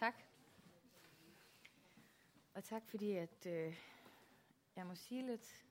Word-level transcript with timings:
tak. 0.00 0.14
Og 2.54 2.64
tak 2.64 2.82
fordi, 2.90 3.16
at 3.16 3.46
øh, 3.46 3.74
jeg 4.76 4.86
må 4.86 4.94
sige 4.94 5.26
lidt. 5.26 5.64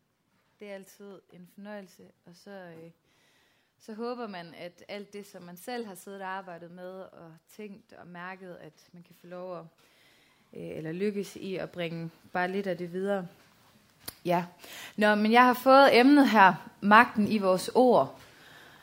Det 0.60 0.70
er 0.70 0.74
altid 0.74 1.20
en 1.34 1.50
fornøjelse. 1.54 2.04
Og 2.26 2.32
så, 2.36 2.52
øh, 2.52 2.92
så 3.80 3.94
håber 3.94 4.28
man, 4.28 4.54
at 4.54 4.84
alt 4.88 5.14
det, 5.14 5.26
som 5.28 5.44
man 5.44 5.58
selv 5.58 5.86
har 5.86 5.96
siddet 5.96 6.22
og 6.22 6.28
arbejdet 6.28 6.72
med 6.72 7.00
og 7.02 7.34
tænkt 7.56 7.94
og 7.94 8.08
mærket, 8.08 8.56
at 8.56 8.90
man 8.92 9.04
kan 9.04 9.16
få 9.22 9.28
lov 9.28 9.60
at, 9.60 9.66
øh, 10.54 10.78
eller 10.78 10.92
lykkes 10.92 11.36
i 11.36 11.56
at 11.56 11.72
bringe 11.72 12.10
bare 12.32 12.52
lidt 12.52 12.68
af 12.68 12.78
det 12.78 12.94
videre. 12.94 13.28
Ja. 14.26 14.46
Nå, 14.98 15.16
men 15.16 15.32
jeg 15.32 15.46
har 15.46 15.54
fået 15.54 16.00
emnet 16.00 16.30
her, 16.30 16.72
magten 16.82 17.28
i 17.28 17.38
vores 17.38 17.70
ord, 17.76 18.20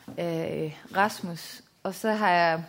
øh, 0.07 0.77
Rasmus. 0.95 1.61
Og 1.83 1.95
så 1.95 2.11
har 2.11 2.29
jeg 2.29 2.63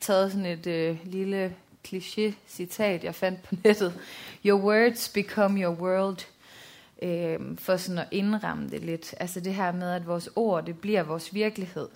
taget 0.00 0.32
sådan 0.32 0.46
et 0.46 0.66
øh, 0.66 1.06
lille 1.06 1.56
kliché-citat, 1.84 3.04
jeg 3.04 3.14
fandt 3.14 3.42
på 3.42 3.54
nettet. 3.64 4.00
Your 4.46 4.60
words 4.60 5.08
become 5.08 5.62
your 5.62 5.74
world. 5.74 6.18
Øh, 7.02 7.58
for 7.58 7.76
sådan 7.76 7.98
at 7.98 8.08
indramme 8.10 8.70
det 8.70 8.80
lidt. 8.80 9.14
Altså 9.20 9.40
det 9.40 9.54
her 9.54 9.72
med, 9.72 9.90
at 9.90 10.06
vores 10.06 10.28
ord, 10.36 10.66
det 10.66 10.78
bliver 10.78 11.02
vores 11.02 11.34
virkelighed. 11.34 11.88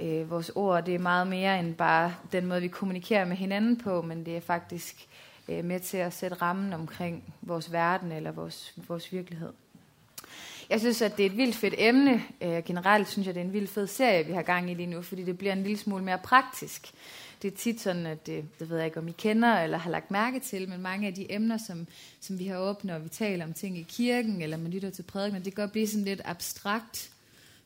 Øh, 0.00 0.30
vores 0.30 0.50
ord, 0.54 0.84
det 0.84 0.94
er 0.94 0.98
meget 0.98 1.26
mere 1.26 1.58
end 1.60 1.74
bare 1.74 2.14
den 2.32 2.46
måde, 2.46 2.60
vi 2.60 2.68
kommunikerer 2.68 3.24
med 3.24 3.36
hinanden 3.36 3.76
på, 3.76 4.02
men 4.02 4.26
det 4.26 4.36
er 4.36 4.40
faktisk 4.40 5.08
øh, 5.48 5.64
med 5.64 5.80
til 5.80 5.96
at 5.96 6.12
sætte 6.12 6.36
rammen 6.36 6.72
omkring 6.72 7.34
vores 7.40 7.72
verden 7.72 8.12
eller 8.12 8.32
vores, 8.32 8.74
vores 8.88 9.12
virkelighed. 9.12 9.52
Jeg 10.70 10.80
synes, 10.80 11.02
at 11.02 11.16
det 11.16 11.26
er 11.26 11.30
et 11.30 11.36
vildt 11.36 11.56
fedt 11.56 11.74
emne. 11.78 12.22
Øh, 12.40 12.64
generelt 12.64 13.08
synes 13.08 13.26
jeg, 13.26 13.34
det 13.34 13.40
er 13.40 13.44
en 13.44 13.52
vildt 13.52 13.70
fed 13.70 13.86
serie, 13.86 14.26
vi 14.26 14.32
har 14.32 14.42
gang 14.42 14.70
i 14.70 14.74
lige 14.74 14.86
nu, 14.86 15.02
fordi 15.02 15.22
det 15.22 15.38
bliver 15.38 15.52
en 15.52 15.62
lille 15.62 15.78
smule 15.78 16.04
mere 16.04 16.18
praktisk. 16.18 16.92
Det 17.42 17.52
er 17.52 17.56
tit 17.56 17.80
sådan, 17.80 18.06
at 18.06 18.26
det, 18.26 18.44
det 18.58 18.70
ved 18.70 18.76
jeg 18.76 18.86
ikke, 18.86 18.98
om 18.98 19.08
I 19.08 19.12
kender 19.12 19.60
eller 19.60 19.78
har 19.78 19.90
lagt 19.90 20.10
mærke 20.10 20.40
til, 20.40 20.68
men 20.68 20.80
mange 20.80 21.06
af 21.06 21.14
de 21.14 21.32
emner, 21.32 21.56
som, 21.56 21.86
som 22.20 22.38
vi 22.38 22.46
har 22.46 22.58
åbnet, 22.58 22.94
og 22.94 23.04
vi 23.04 23.08
taler 23.08 23.44
om 23.44 23.52
ting 23.52 23.78
i 23.78 23.86
kirken, 23.88 24.42
eller 24.42 24.56
man 24.56 24.70
lytter 24.70 24.90
til 24.90 25.02
prædiken, 25.02 25.44
det 25.44 25.54
kan 25.54 25.62
godt 25.62 25.72
blive 25.72 25.86
sådan 25.86 26.04
lidt 26.04 26.20
abstrakt, 26.24 27.10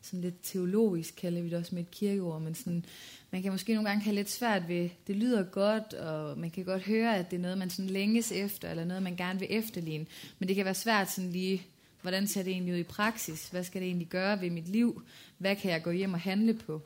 sådan 0.03 0.21
lidt 0.21 0.35
teologisk, 0.43 1.15
kalder 1.17 1.43
vi 1.43 1.49
det 1.49 1.59
også 1.59 1.75
med 1.75 1.83
et 1.83 1.91
kirkeord, 1.91 2.41
men 2.41 2.55
sådan, 2.55 2.85
man 3.31 3.43
kan 3.43 3.53
måske 3.53 3.75
nogle 3.75 3.89
gange 3.89 4.05
have 4.05 4.15
lidt 4.15 4.31
svært 4.31 4.69
ved, 4.69 4.89
det 5.07 5.17
lyder 5.17 5.43
godt, 5.43 5.95
og 5.95 6.39
man 6.39 6.51
kan 6.51 6.65
godt 6.65 6.83
høre, 6.83 7.17
at 7.17 7.31
det 7.31 7.37
er 7.37 7.41
noget, 7.41 7.59
man 7.59 7.71
sådan 7.71 7.91
længes 7.91 8.33
efter, 8.33 8.71
eller 8.71 8.85
noget, 8.85 9.03
man 9.03 9.17
gerne 9.17 9.39
vil 9.39 9.49
efterligne, 9.51 10.07
men 10.39 10.49
det 10.49 10.57
kan 10.57 10.65
være 10.65 10.75
svært 10.75 11.11
sådan 11.11 11.31
lige 11.31 11.67
Hvordan 12.07 12.27
ser 12.27 12.43
det 12.43 12.53
egentlig 12.53 12.75
ud 12.75 12.79
i 12.79 12.83
praksis? 12.83 13.49
Hvad 13.49 13.65
skal 13.65 13.81
det 13.81 13.87
egentlig 13.87 14.09
gøre 14.09 14.41
ved 14.41 14.51
mit 14.51 14.69
liv? 14.69 15.03
Hvad 15.39 15.57
kan 15.57 15.71
jeg 15.71 15.83
gå 15.83 15.91
hjem 15.91 16.13
og 16.13 16.21
handle 16.21 16.55
på? 16.55 16.83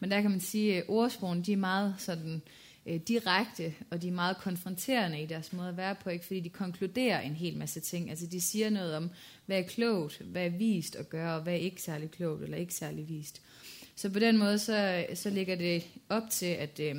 Men 0.00 0.10
der 0.10 0.20
kan 0.20 0.30
man 0.30 0.40
sige, 0.40 0.76
at 0.76 0.86
de 1.46 1.52
er 1.52 1.56
meget 1.56 1.94
sådan, 1.98 2.42
øh, 2.86 3.00
direkte, 3.08 3.74
og 3.90 4.02
de 4.02 4.08
er 4.08 4.12
meget 4.12 4.36
konfronterende 4.36 5.22
i 5.22 5.26
deres 5.26 5.52
måde 5.52 5.68
at 5.68 5.76
være 5.76 5.94
på, 5.94 6.10
ikke? 6.10 6.24
fordi 6.24 6.40
de 6.40 6.48
konkluderer 6.48 7.20
en 7.20 7.34
hel 7.34 7.56
masse 7.56 7.80
ting. 7.80 8.10
Altså 8.10 8.26
de 8.26 8.40
siger 8.40 8.70
noget 8.70 8.96
om, 8.96 9.10
hvad 9.46 9.58
er 9.58 9.62
klogt, 9.62 10.18
hvad 10.18 10.46
er 10.46 10.50
vist 10.50 10.96
at 10.96 11.08
gøre, 11.08 11.36
og 11.36 11.42
hvad 11.42 11.52
er 11.52 11.58
ikke 11.58 11.82
særlig 11.82 12.10
klogt 12.10 12.42
eller 12.42 12.56
ikke 12.56 12.74
særlig 12.74 13.08
vist. 13.08 13.42
Så 13.96 14.10
på 14.10 14.18
den 14.18 14.38
måde, 14.38 14.58
så, 14.58 15.06
så 15.14 15.30
ligger 15.30 15.56
det 15.56 15.84
op 16.08 16.30
til, 16.30 16.46
at 16.46 16.80
øh, 16.80 16.94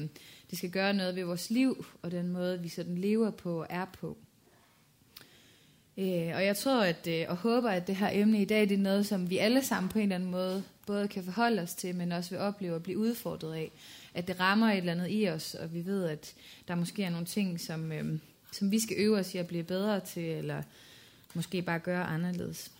det 0.50 0.58
skal 0.58 0.70
gøre 0.70 0.94
noget 0.94 1.16
ved 1.16 1.24
vores 1.24 1.50
liv, 1.50 1.86
og 2.02 2.12
den 2.12 2.30
måde, 2.30 2.62
vi 2.62 2.70
sådan 2.70 2.98
lever 2.98 3.32
på 3.32 3.60
og 3.60 3.68
er 3.70 3.86
på. 3.86 4.18
Øh, 5.98 6.32
og 6.36 6.46
jeg 6.46 6.58
tror 6.58 6.82
at, 6.82 7.08
øh, 7.08 7.26
og 7.30 7.36
håber, 7.36 7.70
at 7.70 7.88
det 7.88 7.96
her 7.96 8.10
emne 8.12 8.42
i 8.42 8.46
dag, 8.46 8.62
det 8.62 8.72
er 8.72 8.78
noget, 8.78 9.06
som 9.06 9.30
vi 9.30 9.38
alle 9.38 9.64
sammen 9.64 9.90
på 9.90 10.00
en 10.00 10.04
eller 10.04 10.16
anden 10.16 10.32
måde 10.32 10.64
både 10.86 11.08
kan 11.08 11.24
forholde 11.24 11.62
os 11.62 11.74
til, 11.74 11.96
men 11.96 12.12
også 12.12 12.30
vil 12.30 12.40
opleve 12.40 12.76
at 12.76 12.84
blive 12.84 12.98
udfordret 12.98 13.56
af. 13.56 13.72
At 14.14 14.28
det 14.28 14.40
rammer 14.40 14.72
et 14.72 14.78
eller 14.78 14.92
andet 14.92 15.08
i 15.10 15.30
os, 15.30 15.54
og 15.56 15.74
vi 15.74 15.86
ved, 15.86 16.06
at 16.06 16.34
der 16.68 16.76
måske 16.76 17.04
er 17.04 17.10
nogle 17.10 17.26
ting, 17.26 17.62
som, 17.62 17.92
øh, 17.92 18.20
som 18.52 18.72
vi 18.72 18.80
skal 18.80 18.96
øve 19.00 19.20
os 19.20 19.36
i 19.36 19.38
at 19.38 19.48
blive 19.48 19.64
bedre 19.64 20.00
til, 20.00 20.24
eller 20.24 20.64
måske 21.34 21.62
bare 21.62 21.80
gøre 21.80 22.04
anderledes. 22.04 22.72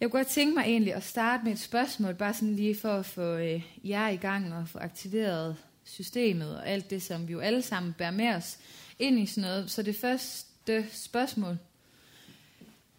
Jeg 0.00 0.10
kunne 0.10 0.18
godt 0.18 0.32
tænke 0.32 0.54
mig 0.54 0.62
egentlig 0.62 0.94
at 0.94 1.04
starte 1.04 1.44
med 1.44 1.52
et 1.52 1.58
spørgsmål, 1.58 2.14
bare 2.14 2.34
sådan 2.34 2.56
lige 2.56 2.74
for 2.74 2.88
at 2.88 3.06
få 3.06 3.36
øh, 3.36 3.62
jer 3.84 4.08
i 4.08 4.16
gang 4.16 4.54
og 4.54 4.68
få 4.68 4.78
aktiveret 4.78 5.56
systemet 5.84 6.56
og 6.56 6.68
alt 6.68 6.90
det, 6.90 7.02
som 7.02 7.28
vi 7.28 7.32
jo 7.32 7.40
alle 7.40 7.62
sammen 7.62 7.92
bærer 7.92 8.10
med 8.10 8.28
os 8.28 8.58
ind 8.98 9.18
i 9.18 9.26
sådan 9.26 9.50
noget. 9.50 9.70
Så 9.70 9.82
det 9.82 9.96
første 9.96 10.86
spørgsmål, 10.92 11.58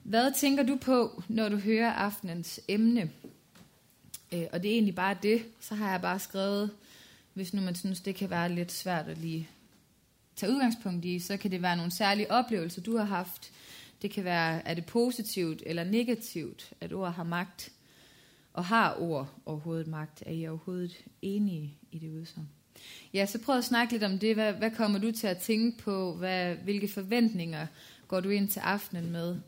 hvad 0.04 0.32
tænker 0.40 0.64
du 0.64 0.76
på, 0.76 1.24
når 1.28 1.50
du 1.50 1.58
hører 1.58 1.92
aftenens 1.92 2.60
emne? 2.68 3.12
Øh, 4.34 4.46
og 4.52 4.64
det 4.64 4.70
er 4.70 4.74
egentlig 4.74 4.96
bare 4.96 5.18
det. 5.24 5.46
Så 5.60 5.76
har 5.76 5.92
jeg 5.92 6.02
bare 6.02 6.20
skrevet, 6.20 6.72
hvis 7.34 7.54
nu 7.54 7.62
man 7.62 7.76
synes, 7.76 8.02
det 8.02 8.16
kan 8.16 8.30
være 8.30 8.56
lidt 8.56 8.72
svært 8.72 9.08
at 9.08 9.18
lige 9.18 9.50
tage 10.36 10.52
udgangspunkt 10.52 11.06
i, 11.06 11.20
så 11.20 11.38
kan 11.38 11.52
det 11.52 11.62
være 11.62 11.78
nogle 11.78 11.92
særlige 11.92 12.32
oplevelser, 12.32 12.82
du 12.82 12.98
har 12.98 13.06
haft. 13.06 13.52
Det 14.02 14.12
kan 14.12 14.24
være, 14.24 14.68
er 14.68 14.74
det 14.74 14.86
positivt 14.86 15.64
eller 15.66 15.84
negativt, 15.84 16.74
at 16.82 16.94
ord 16.94 17.14
har 17.14 17.24
magt? 17.24 17.72
Og 18.54 18.66
har 18.66 18.98
ord 19.00 19.34
overhovedet 19.46 19.88
magt? 19.88 20.24
Er 20.26 20.32
I 20.32 20.48
overhovedet 20.48 20.98
enige 21.22 21.78
i 21.92 22.00
det 22.00 22.10
udsagn? 22.10 22.50
Ja, 23.14 23.26
så 23.26 23.40
prøv 23.40 23.58
at 23.58 23.64
snakke 23.64 23.94
lidt 23.94 24.04
om 24.04 24.20
det. 24.20 24.36
Hvad, 24.36 24.54
hvad 24.54 24.72
kommer 24.72 25.00
du 25.00 25.12
til 25.12 25.28
at 25.28 25.38
tænke 25.38 25.78
på? 25.78 26.14
Hvad, 26.14 26.56
hvilke 26.56 26.88
forventninger 26.88 27.68
går 28.08 28.20
du 28.20 28.30
ind 28.30 28.50
til 28.50 28.60
aftenen 28.60 29.12
med? 29.12 29.40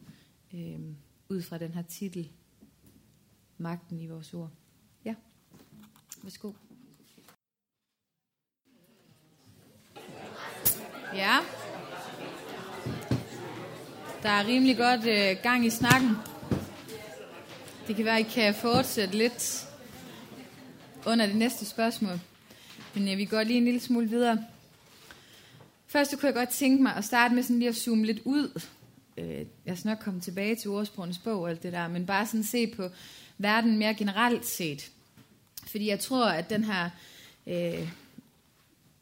Øh, 0.55 0.79
ud 1.29 1.41
fra 1.41 1.57
den 1.57 1.71
her 1.71 1.81
titel, 1.81 2.29
Magten 3.57 3.99
i 3.99 4.07
vores 4.07 4.33
ord. 4.33 4.51
Ja, 5.05 5.15
værsgo. 6.23 6.51
Ja. 11.13 11.37
Der 14.23 14.29
er 14.29 14.47
rimelig 14.47 14.77
godt 14.77 15.05
øh, 15.05 15.43
gang 15.43 15.65
i 15.65 15.69
snakken. 15.69 16.09
Det 17.87 17.95
kan 17.95 18.05
være, 18.05 18.19
at 18.19 18.25
I 18.25 18.29
kan 18.29 18.55
fortsætte 18.55 19.17
lidt 19.17 19.67
under 21.05 21.25
det 21.25 21.35
næste 21.35 21.65
spørgsmål. 21.65 22.19
Men 22.93 23.07
øh, 23.11 23.17
vi 23.17 23.25
går 23.25 23.43
lige 23.43 23.57
en 23.57 23.65
lille 23.65 23.79
smule 23.79 24.09
videre. 24.09 24.45
Først 25.87 26.11
kunne 26.11 26.27
jeg 26.27 26.33
godt 26.33 26.49
tænke 26.49 26.83
mig 26.83 26.95
at 26.95 27.05
starte 27.05 27.35
med 27.35 27.43
sådan 27.43 27.59
lige 27.59 27.69
at 27.69 27.75
zoome 27.75 28.05
lidt 28.05 28.19
ud 28.25 28.61
øh, 29.17 29.45
jeg 29.65 29.77
skal 29.77 29.89
nok 29.89 29.99
komme 29.99 30.21
tilbage 30.21 30.55
til 30.55 30.69
ordsprogenes 30.69 31.17
bog 31.17 31.41
og 31.41 31.49
alt 31.49 31.63
det 31.63 31.73
der, 31.73 31.87
men 31.87 32.05
bare 32.05 32.27
sådan 32.27 32.43
se 32.43 32.67
på 32.67 32.89
verden 33.37 33.77
mere 33.77 33.93
generelt 33.93 34.45
set. 34.45 34.91
Fordi 35.67 35.89
jeg 35.89 35.99
tror, 35.99 36.25
at 36.25 36.49
den 36.49 36.63
her 36.63 36.89
øh, 37.47 37.89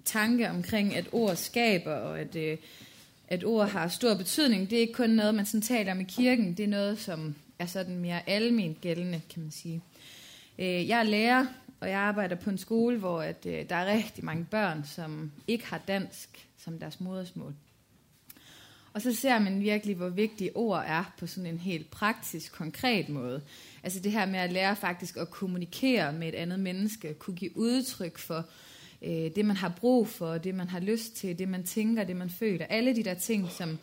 tanke 0.06 0.50
omkring, 0.50 0.96
at 0.96 1.08
ord 1.12 1.36
skaber, 1.36 1.94
og 1.94 2.20
at, 2.20 2.36
øh, 2.36 2.58
at 3.28 3.44
ord 3.44 3.70
har 3.70 3.88
stor 3.88 4.16
betydning, 4.16 4.70
det 4.70 4.76
er 4.76 4.82
ikke 4.82 4.94
kun 4.94 5.10
noget, 5.10 5.36
man 5.36 5.46
sådan 5.46 5.62
taler 5.62 5.92
om 5.92 6.00
i 6.00 6.04
kirken, 6.04 6.54
det 6.54 6.64
er 6.64 6.68
noget, 6.68 7.00
som 7.00 7.36
er 7.60 7.66
sådan 7.66 7.98
mere 7.98 8.30
almindeligt 8.30 8.82
gældende, 8.82 9.22
kan 9.30 9.42
man 9.42 9.52
sige. 9.52 9.82
Øh, 10.60 10.88
jeg 10.88 11.00
er 11.00 11.04
lærer, 11.04 11.46
og 11.80 11.90
jeg 11.90 12.00
arbejder 12.00 12.36
på 12.36 12.50
en 12.50 12.58
skole, 12.58 12.98
hvor 12.98 13.22
at, 13.22 13.46
øh, 13.46 13.70
der 13.70 13.76
er 13.76 13.98
rigtig 13.98 14.26
mange 14.26 14.46
børn, 14.52 14.84
som 14.86 15.32
ikke 15.48 15.66
har 15.66 15.78
dansk 15.78 16.48
som 16.58 16.80
deres 16.80 17.00
modersmål. 17.00 17.54
Og 18.94 19.02
så 19.02 19.16
ser 19.16 19.40
man 19.40 19.62
virkelig, 19.62 19.96
hvor 19.96 20.10
vigtige 20.10 20.56
ord 20.56 20.84
er 20.88 21.14
på 21.18 21.28
sådan 21.28 21.50
en 21.50 21.58
helt 21.58 21.92
praktisk, 21.92 22.52
konkret 22.52 23.10
måde. 23.10 23.42
Altså 23.84 24.00
det 24.00 24.12
her 24.12 24.26
med 24.26 24.40
at 24.40 24.52
lære 24.52 24.76
faktisk 24.76 25.18
at 25.18 25.30
kommunikere 25.30 26.14
med 26.14 26.28
et 26.28 26.36
andet 26.36 26.60
menneske, 26.60 27.14
kunne 27.14 27.36
give 27.36 27.58
udtryk 27.58 28.18
for 28.18 28.46
øh, 29.02 29.36
det, 29.36 29.46
man 29.46 29.56
har 29.56 29.74
brug 29.80 30.08
for, 30.08 30.38
det, 30.38 30.56
man 30.56 30.68
har 30.68 30.80
lyst 30.80 31.16
til, 31.16 31.40
det, 31.40 31.50
man 31.50 31.64
tænker, 31.64 32.04
det, 32.04 32.16
man 32.16 32.30
føler. 32.30 32.66
Alle 32.66 32.96
de 32.96 33.04
der 33.04 33.14
ting, 33.14 33.52
som, 33.52 33.80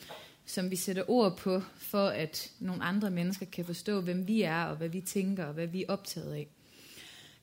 som 0.47 0.71
vi 0.71 0.77
sætter 0.77 1.11
ord 1.11 1.37
på, 1.37 1.63
for 1.77 2.07
at 2.07 2.51
nogle 2.61 2.83
andre 2.83 3.11
mennesker 3.11 3.47
kan 3.47 3.65
forstå, 3.65 4.01
hvem 4.01 4.29
vi 4.29 4.43
er, 4.43 4.65
og 4.65 4.77
hvad 4.77 4.89
vi 4.89 5.01
tænker, 5.01 5.45
og 5.45 5.55
hvad 5.55 5.67
vi 5.67 5.83
er 5.83 5.93
optaget 5.93 6.33
af. 6.33 6.49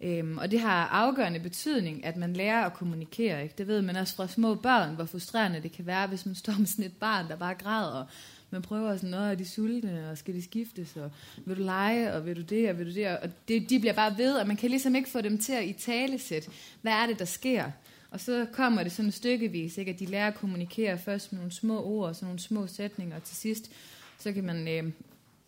Øhm, 0.01 0.37
og 0.37 0.51
det 0.51 0.59
har 0.59 0.87
afgørende 0.87 1.39
betydning, 1.39 2.05
at 2.05 2.17
man 2.17 2.33
lærer 2.33 2.65
at 2.65 2.73
kommunikere. 2.73 3.43
Ikke? 3.43 3.55
Det 3.57 3.67
ved 3.67 3.81
man 3.81 3.95
også 3.95 4.15
fra 4.15 4.27
små 4.27 4.55
børn, 4.55 4.95
hvor 4.95 5.05
frustrerende 5.05 5.61
det 5.61 5.71
kan 5.71 5.85
være, 5.85 6.07
hvis 6.07 6.25
man 6.25 6.35
står 6.35 6.53
med 6.57 6.65
sådan 6.65 6.85
et 6.85 6.97
barn, 6.99 7.27
der 7.27 7.35
bare 7.35 7.53
græder, 7.53 8.05
man 8.49 8.61
prøver 8.61 8.95
sådan 8.95 9.09
noget, 9.09 9.31
er 9.31 9.35
de 9.35 9.45
sultne, 9.45 10.09
og 10.11 10.17
skal 10.17 10.33
de 10.33 10.43
skiftes, 10.43 10.95
og 10.95 11.11
vil 11.45 11.57
du 11.57 11.63
lege, 11.63 12.13
og 12.13 12.25
vil 12.25 12.35
du 12.35 12.41
det, 12.41 12.69
og 12.69 12.77
vil 12.77 12.85
du 12.85 12.93
det, 12.93 13.17
og 13.17 13.29
det, 13.47 13.69
de 13.69 13.79
bliver 13.79 13.93
bare 13.93 14.17
ved, 14.17 14.35
og 14.35 14.47
man 14.47 14.57
kan 14.57 14.69
ligesom 14.69 14.95
ikke 14.95 15.09
få 15.09 15.21
dem 15.21 15.37
til 15.37 15.53
at 15.53 15.65
i 15.65 15.73
talesæt, 15.73 16.49
hvad 16.81 16.91
er 16.91 17.07
det, 17.07 17.19
der 17.19 17.25
sker? 17.25 17.71
Og 18.11 18.19
så 18.19 18.45
kommer 18.53 18.83
det 18.83 18.91
sådan 18.91 19.11
stykkevis, 19.11 19.77
ikke? 19.77 19.91
at 19.91 19.99
de 19.99 20.05
lærer 20.05 20.27
at 20.27 20.35
kommunikere 20.35 20.97
først 20.97 21.31
med 21.31 21.39
nogle 21.39 21.53
små 21.53 21.83
ord, 21.83 22.07
og 22.07 22.15
så 22.15 22.25
nogle 22.25 22.39
små 22.39 22.67
sætninger, 22.67 23.15
og 23.15 23.23
til 23.23 23.35
sidst, 23.35 23.71
så 24.19 24.31
kan 24.31 24.43
man 24.43 24.67
øh, 24.67 24.91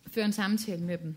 føre 0.06 0.24
en 0.24 0.32
samtale 0.32 0.82
med 0.82 0.98
dem. 0.98 1.16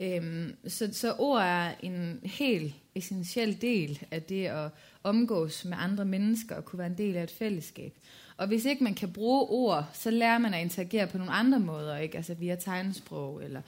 Øhm, 0.00 0.54
så, 0.68 0.88
så 0.92 1.14
ord 1.18 1.42
er 1.42 1.74
en 1.82 2.20
helt 2.24 2.74
essentiel 2.94 3.60
del 3.60 4.06
af 4.10 4.22
det 4.22 4.46
at 4.46 4.70
omgås 5.02 5.64
med 5.64 5.76
andre 5.80 6.04
mennesker 6.04 6.56
og 6.56 6.64
kunne 6.64 6.78
være 6.78 6.86
en 6.86 6.98
del 6.98 7.16
af 7.16 7.22
et 7.22 7.30
fællesskab. 7.30 7.94
Og 8.36 8.46
hvis 8.46 8.64
ikke 8.64 8.84
man 8.84 8.94
kan 8.94 9.12
bruge 9.12 9.46
ord, 9.48 9.90
så 9.92 10.10
lærer 10.10 10.38
man 10.38 10.54
at 10.54 10.62
interagere 10.62 11.06
på 11.06 11.18
nogle 11.18 11.32
andre 11.32 11.60
måder, 11.60 11.96
ikke? 11.96 12.16
Altså 12.16 12.34
via 12.34 12.54
tegnsprog 12.54 13.44
eller, 13.44 13.62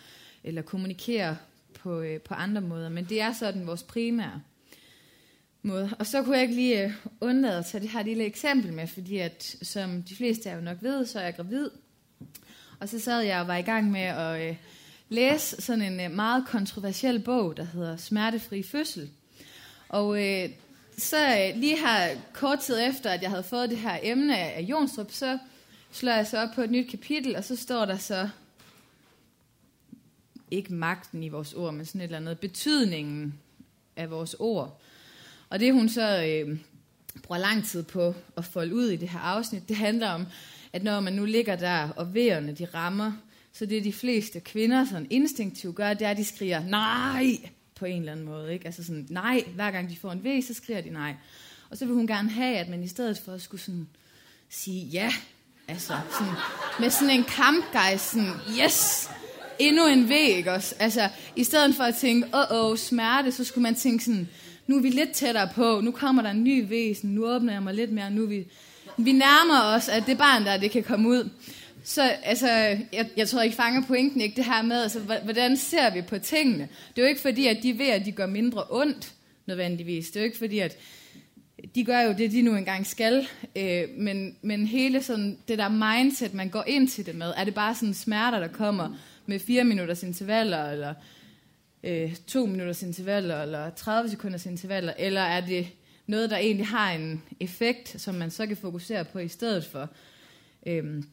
eller 0.45 0.63
kommunikere 0.63 1.37
på, 1.75 2.01
øh, 2.01 2.21
på 2.21 2.35
andre 2.35 2.61
måder. 2.61 2.89
Men 2.89 3.05
det 3.05 3.21
er 3.21 3.33
sådan 3.33 3.67
vores 3.67 3.83
primære 3.83 4.43
måde. 5.63 5.91
Og 5.99 6.07
så 6.07 6.23
kunne 6.23 6.35
jeg 6.35 6.43
ikke 6.43 6.55
lige 6.55 6.85
øh, 6.85 6.93
undlade 7.21 7.59
at 7.59 7.67
tage 7.67 7.83
det 7.83 7.91
her 7.91 8.03
lille 8.03 8.25
eksempel 8.25 8.73
med, 8.73 8.87
fordi 8.87 9.19
at, 9.19 9.57
som 9.63 10.03
de 10.03 10.17
fleste 10.17 10.49
af 10.49 10.53
jer 10.53 10.59
jo 10.59 10.65
nok 10.65 10.79
ved, 10.81 11.07
så 11.07 11.19
er 11.19 11.25
jeg 11.25 11.37
gravid. 11.37 11.71
Og 12.81 12.89
så 12.89 12.99
sad 12.99 13.21
jeg 13.21 13.41
og 13.41 13.49
var 13.49 13.57
i 13.57 13.63
gang 13.63 13.91
med 13.91 14.01
at 14.01 14.49
øh, 14.49 14.57
læse 15.09 15.63
sådan 15.63 15.93
en 15.93 16.01
øh, 16.01 16.11
meget 16.11 16.47
kontroversiel 16.47 17.19
bog, 17.19 17.57
der 17.57 17.65
hedder 17.65 17.97
Smertefri 17.97 18.63
fødsel. 18.63 19.11
Og 19.89 20.25
øh, 20.25 20.51
så 20.99 21.17
øh, 21.17 21.61
lige 21.61 21.79
her 21.79 22.09
kort 22.33 22.59
tid 22.59 22.79
efter, 22.89 23.11
at 23.11 23.23
jeg 23.23 23.31
havde 23.31 23.43
fået 23.43 23.71
det 23.71 23.79
her 23.79 23.99
emne 24.03 24.39
af 24.39 24.61
Jonstrup, 24.61 25.13
så 25.13 25.39
slår 25.93 26.13
jeg 26.13 26.27
så 26.27 26.39
op 26.39 26.49
på 26.55 26.63
et 26.63 26.71
nyt 26.71 26.91
kapitel, 26.91 27.37
og 27.37 27.45
så 27.45 27.57
står 27.57 27.85
der 27.85 27.97
så, 27.97 28.29
ikke 30.51 30.75
magten 30.75 31.23
i 31.23 31.29
vores 31.29 31.53
ord, 31.53 31.75
men 31.75 31.87
sådan 31.87 32.01
et 32.01 32.05
eller 32.05 32.17
andet, 32.17 32.39
betydningen 32.39 33.35
af 33.97 34.11
vores 34.11 34.35
ord. 34.39 34.81
Og 35.49 35.61
det 35.61 35.73
hun 35.73 35.89
så 35.89 36.25
øh, 36.25 36.59
bruger 37.23 37.39
lang 37.39 37.65
tid 37.65 37.83
på 37.83 38.15
at 38.37 38.45
folde 38.45 38.75
ud 38.75 38.89
i 38.89 38.97
det 38.97 39.09
her 39.09 39.19
afsnit, 39.21 39.69
det 39.69 39.77
handler 39.77 40.09
om, 40.09 40.27
at 40.73 40.83
når 40.83 41.01
man 41.01 41.13
nu 41.13 41.25
ligger 41.25 41.57
der, 41.57 41.89
og 41.89 42.15
vejerne 42.15 42.53
de 42.53 42.65
rammer, 42.75 43.13
så 43.59 43.67
det 43.67 43.85
de 43.85 43.93
fleste 43.93 44.41
kvinder 44.41 44.85
sådan 44.85 45.07
instinktivt 45.11 45.77
gør, 45.77 45.95
det 45.95 46.07
er, 46.07 46.11
at 46.11 46.17
de 46.17 46.25
skriger 46.25 46.65
nej 46.65 47.37
på 47.75 47.85
en 47.85 47.99
eller 47.99 48.13
anden 48.13 48.27
måde. 48.27 48.53
Ikke? 48.53 48.67
Altså 48.67 48.85
sådan 48.85 49.07
nej, 49.11 49.45
hver 49.55 49.71
gang 49.71 49.91
de 49.91 49.97
får 49.97 50.13
en 50.13 50.25
V, 50.25 50.43
så 50.43 50.55
skriger 50.55 50.81
de 50.81 50.91
nej. 50.91 51.15
Og 51.71 51.77
så 51.77 51.85
vil 51.85 51.95
hun 51.95 52.07
gerne 52.07 52.31
have, 52.31 52.57
at 52.57 52.69
man 52.69 52.83
i 52.83 52.89
stedet 52.89 53.19
for 53.25 53.33
at 53.33 53.43
skulle 53.43 53.61
sådan 53.61 53.89
sige 54.51 54.85
ja, 54.85 55.13
altså 55.69 55.95
sådan, 56.19 56.33
med 56.81 56.91
sådan 56.91 57.11
en 57.11 57.25
kampgejst, 57.25 58.11
sådan 58.11 58.33
yes, 58.65 59.11
endnu 59.59 59.87
en 59.87 60.09
væg 60.09 60.49
også. 60.49 60.75
Altså, 60.79 61.09
i 61.37 61.45
stedet 61.45 61.75
for 61.75 61.85
at 61.85 61.95
tænke, 61.95 62.29
åh, 62.35 62.71
åh, 62.71 62.77
smerte, 62.77 63.33
så 63.33 63.45
skulle 63.45 63.63
man 63.63 63.75
tænke 63.75 64.05
sådan, 64.05 64.29
nu 64.67 64.77
er 64.77 64.83
vi 64.83 64.91
lidt 64.91 65.13
tættere 65.13 65.49
på, 65.55 65.81
nu 65.81 65.91
kommer 65.91 66.23
der 66.23 66.31
en 66.31 66.45
ny 66.45 66.69
væsen, 66.69 67.11
nu 67.11 67.27
åbner 67.27 67.53
jeg 67.53 67.63
mig 67.63 67.75
lidt 67.75 67.93
mere, 67.93 68.11
nu 68.11 68.23
er 68.23 68.29
vi, 68.29 68.47
vi 68.97 69.13
nærmer 69.13 69.77
os, 69.77 69.89
at 69.89 70.07
det 70.07 70.19
barn 70.19 70.45
der, 70.45 70.57
det 70.57 70.71
kan 70.71 70.83
komme 70.83 71.09
ud. 71.09 71.31
Så 71.87 72.03
altså, 72.03 72.49
jeg, 72.93 73.11
jeg 73.17 73.29
tror 73.29 73.43
I 73.43 73.51
fanger 73.51 73.83
pointen 73.87 74.21
ikke 74.21 74.37
det 74.37 74.45
her 74.45 74.63
med, 74.63 74.83
altså, 74.83 75.01
hvordan 75.01 75.57
ser 75.57 75.95
vi 75.95 76.03
på 76.03 76.19
tingene? 76.19 76.69
Det 76.89 77.03
er 77.03 77.07
jo 77.07 77.09
ikke 77.09 77.21
fordi, 77.21 77.47
at 77.47 77.59
de 77.63 77.79
ved, 77.79 77.89
at 77.89 78.05
de 78.05 78.13
gør 78.13 78.27
mindre 78.27 78.65
ondt, 78.71 79.15
nødvendigvis. 79.47 80.07
Det 80.07 80.17
er 80.17 80.21
jo 80.21 80.25
ikke 80.25 80.39
fordi, 80.39 80.59
at 80.59 80.79
de 81.75 81.85
gør 81.85 82.01
jo 82.01 82.15
det, 82.19 82.33
de 82.33 82.43
nu 82.43 82.57
engang 82.57 82.87
skal, 82.87 83.29
øh, 83.57 83.83
men, 83.97 84.37
men 84.43 84.67
hele 84.67 85.03
sådan, 85.03 85.39
det 85.49 85.59
der 85.59 85.69
mindset, 85.69 86.35
man 86.35 86.49
går 86.49 86.65
ind 86.67 86.89
til 86.89 87.07
det 87.07 87.15
med, 87.15 87.33
er 87.37 87.45
det 87.45 87.55
bare 87.55 87.75
sådan 87.75 87.95
smerter, 87.95 88.41
der 88.41 88.49
kommer 88.49 88.97
med 89.27 89.39
fire 89.39 89.65
minutters 89.65 90.03
intervaller, 90.03 90.71
eller 90.71 90.95
øh, 91.85 92.17
to 92.27 92.47
minutters 92.47 92.83
intervaller, 92.83 93.43
eller 93.43 93.71
30 93.71 94.11
sekunders 94.11 94.47
intervaller, 94.47 94.93
eller 94.99 95.21
er 95.21 95.41
det 95.41 95.67
noget, 96.07 96.31
der 96.31 96.37
egentlig 96.37 96.67
har 96.67 96.93
en 96.93 97.23
effekt, 97.41 98.01
som 98.01 98.15
man 98.15 98.31
så 98.31 98.47
kan 98.47 98.57
fokusere 98.57 99.05
på 99.05 99.19
i 99.19 99.29
stedet 99.29 99.65
for? 99.65 99.89
Øhm, 100.67 101.05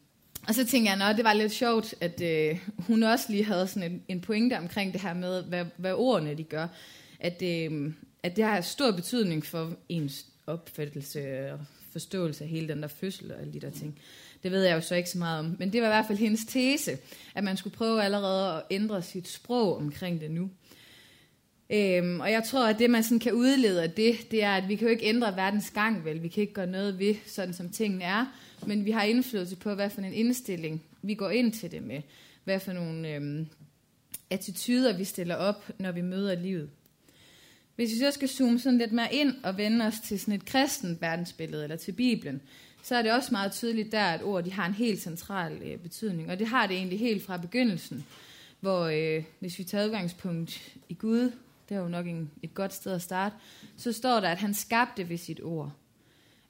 og 0.48 0.54
så 0.54 0.66
tænker 0.66 0.96
jeg, 0.96 1.08
at 1.08 1.16
det 1.16 1.24
var 1.24 1.32
lidt 1.32 1.52
sjovt, 1.52 1.94
at 2.00 2.20
øh, 2.20 2.58
hun 2.78 3.02
også 3.02 3.26
lige 3.28 3.44
havde 3.44 3.66
sådan 3.66 3.92
en, 3.92 4.02
en 4.08 4.20
pointe 4.20 4.58
omkring 4.58 4.92
det 4.92 5.00
her 5.00 5.14
med, 5.14 5.42
hvad, 5.42 5.64
hvad 5.76 5.92
ordene 5.92 6.34
de 6.34 6.44
gør. 6.44 6.66
At, 7.20 7.42
øh, 7.42 7.92
at 8.22 8.36
det 8.36 8.44
har 8.44 8.60
stor 8.60 8.90
betydning 8.90 9.46
for 9.46 9.72
ens 9.88 10.26
opfattelse 10.46 11.52
og 11.52 11.60
forståelse 11.92 12.44
af 12.44 12.50
hele 12.50 12.68
den 12.68 12.82
der 12.82 12.88
fødsel 12.88 13.32
og 13.32 13.40
alle 13.40 13.52
de 13.52 13.60
der 13.60 13.70
ting. 13.70 13.98
Det 14.42 14.52
ved 14.52 14.62
jeg 14.62 14.74
jo 14.74 14.80
så 14.80 14.94
ikke 14.94 15.10
så 15.10 15.18
meget 15.18 15.38
om. 15.38 15.56
Men 15.58 15.72
det 15.72 15.80
var 15.80 15.86
i 15.86 15.90
hvert 15.90 16.06
fald 16.06 16.18
hendes 16.18 16.44
tese, 16.48 16.98
at 17.34 17.44
man 17.44 17.56
skulle 17.56 17.76
prøve 17.76 18.02
allerede 18.02 18.56
at 18.56 18.62
ændre 18.70 19.02
sit 19.02 19.28
sprog 19.28 19.76
omkring 19.76 20.20
det 20.20 20.30
nu. 20.30 20.50
Øhm, 21.70 22.20
og 22.20 22.30
jeg 22.30 22.44
tror, 22.44 22.66
at 22.66 22.78
det, 22.78 22.90
man 22.90 23.02
sådan 23.02 23.18
kan 23.18 23.32
udlede 23.32 23.82
af 23.82 23.90
det, 23.90 24.30
det 24.30 24.42
er, 24.42 24.52
at 24.52 24.68
vi 24.68 24.76
kan 24.76 24.86
jo 24.86 24.92
ikke 24.92 25.06
ændre 25.06 25.36
verdens 25.36 25.70
gang, 25.70 26.04
vel? 26.04 26.22
Vi 26.22 26.28
kan 26.28 26.40
ikke 26.40 26.52
gøre 26.52 26.66
noget 26.66 26.98
ved, 26.98 27.14
sådan 27.26 27.54
som 27.54 27.68
tingene 27.68 28.04
er. 28.04 28.26
Men 28.66 28.84
vi 28.84 28.90
har 28.90 29.02
indflydelse 29.02 29.56
på, 29.56 29.74
hvad 29.74 29.90
for 29.90 30.00
en 30.00 30.12
indstilling 30.12 30.82
vi 31.02 31.14
går 31.14 31.30
ind 31.30 31.52
til 31.52 31.70
det 31.70 31.82
med. 31.82 32.02
Hvad 32.44 32.60
for 32.60 32.72
nogle 32.72 33.14
øhm, 33.14 33.46
attityder, 34.30 34.96
vi 34.96 35.04
stiller 35.04 35.34
op, 35.34 35.70
når 35.78 35.92
vi 35.92 36.00
møder 36.00 36.34
livet. 36.34 36.70
Hvis 37.76 37.90
vi 37.90 37.98
så 37.98 38.10
skal 38.10 38.28
zoome 38.28 38.58
sådan 38.58 38.78
lidt 38.78 38.92
mere 38.92 39.14
ind 39.14 39.34
og 39.42 39.56
vende 39.56 39.86
os 39.86 40.00
til 40.00 40.20
sådan 40.20 40.34
et 40.34 40.44
kristen 40.44 40.98
verdensbillede, 41.00 41.62
eller 41.62 41.76
til 41.76 41.92
Bibelen, 41.92 42.40
så 42.82 42.96
er 42.96 43.02
det 43.02 43.12
også 43.12 43.28
meget 43.32 43.52
tydeligt 43.52 43.92
der, 43.92 44.04
at 44.04 44.22
ord 44.22 44.44
de 44.44 44.52
har 44.52 44.66
en 44.66 44.74
helt 44.74 45.02
central 45.02 45.62
øh, 45.62 45.78
betydning. 45.78 46.30
Og 46.30 46.38
det 46.38 46.46
har 46.46 46.66
det 46.66 46.76
egentlig 46.76 46.98
helt 46.98 47.22
fra 47.22 47.36
begyndelsen, 47.36 48.04
hvor 48.60 48.84
øh, 48.84 49.24
hvis 49.38 49.58
vi 49.58 49.64
tager 49.64 49.86
udgangspunkt 49.86 50.76
i 50.88 50.94
Gud, 50.94 51.32
det 51.68 51.74
er 51.74 51.80
jo 51.80 51.88
nok 51.88 52.06
en, 52.06 52.30
et 52.42 52.54
godt 52.54 52.74
sted 52.74 52.92
at 52.92 53.02
starte, 53.02 53.34
så 53.76 53.92
står 53.92 54.20
der, 54.20 54.28
at 54.28 54.38
han 54.38 54.54
skabte 54.54 55.08
ved 55.08 55.16
sit 55.16 55.40
ord. 55.42 55.72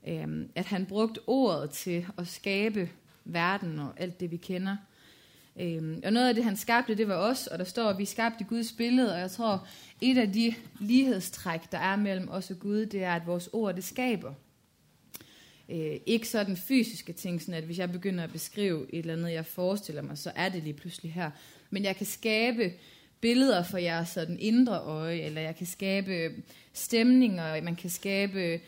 Øhm, 0.08 0.50
at 0.54 0.66
han 0.66 0.86
brugte 0.86 1.20
ordet 1.26 1.70
til 1.70 2.06
at 2.18 2.28
skabe 2.28 2.90
verden 3.24 3.78
og 3.78 3.92
alt 3.96 4.20
det, 4.20 4.30
vi 4.30 4.36
kender. 4.36 4.76
Øhm, 5.60 6.00
og 6.04 6.12
noget 6.12 6.28
af 6.28 6.34
det, 6.34 6.44
han 6.44 6.56
skabte, 6.56 6.94
det 6.94 7.08
var 7.08 7.16
os, 7.16 7.46
og 7.46 7.58
der 7.58 7.64
står, 7.64 7.88
at 7.88 7.98
vi 7.98 8.04
skabte 8.04 8.44
Guds 8.44 8.72
billede, 8.72 9.14
og 9.14 9.20
jeg 9.20 9.30
tror, 9.30 9.66
et 10.00 10.18
af 10.18 10.32
de 10.32 10.54
lighedstræk, 10.80 11.60
der 11.72 11.78
er 11.78 11.96
mellem 11.96 12.28
os 12.30 12.50
og 12.50 12.58
Gud, 12.58 12.86
det 12.86 13.04
er, 13.04 13.14
at 13.14 13.26
vores 13.26 13.48
ord, 13.52 13.74
det 13.74 13.84
skaber. 13.84 14.34
Øh, 15.68 15.96
ikke 16.06 16.28
sådan 16.28 16.56
fysiske 16.56 17.12
ting, 17.12 17.42
sådan 17.42 17.54
at 17.54 17.64
hvis 17.64 17.78
jeg 17.78 17.92
begynder 17.92 18.24
at 18.24 18.32
beskrive 18.32 18.86
et 18.92 18.98
eller 18.98 19.12
andet, 19.12 19.32
jeg 19.32 19.46
forestiller 19.46 20.02
mig, 20.02 20.18
så 20.18 20.32
er 20.36 20.48
det 20.48 20.62
lige 20.62 20.74
pludselig 20.74 21.12
her. 21.12 21.30
Men 21.70 21.84
jeg 21.84 21.96
kan 21.96 22.06
skabe 22.06 22.72
billeder 23.20 23.62
for 23.62 23.78
jeres 23.78 24.08
sådan 24.08 24.38
indre 24.40 24.78
øje, 24.78 25.20
eller 25.20 25.40
jeg 25.40 25.56
kan 25.56 25.66
skabe 25.66 26.32
stemninger, 26.72 27.62
man 27.62 27.76
kan 27.76 27.90
skabe, 27.90 28.60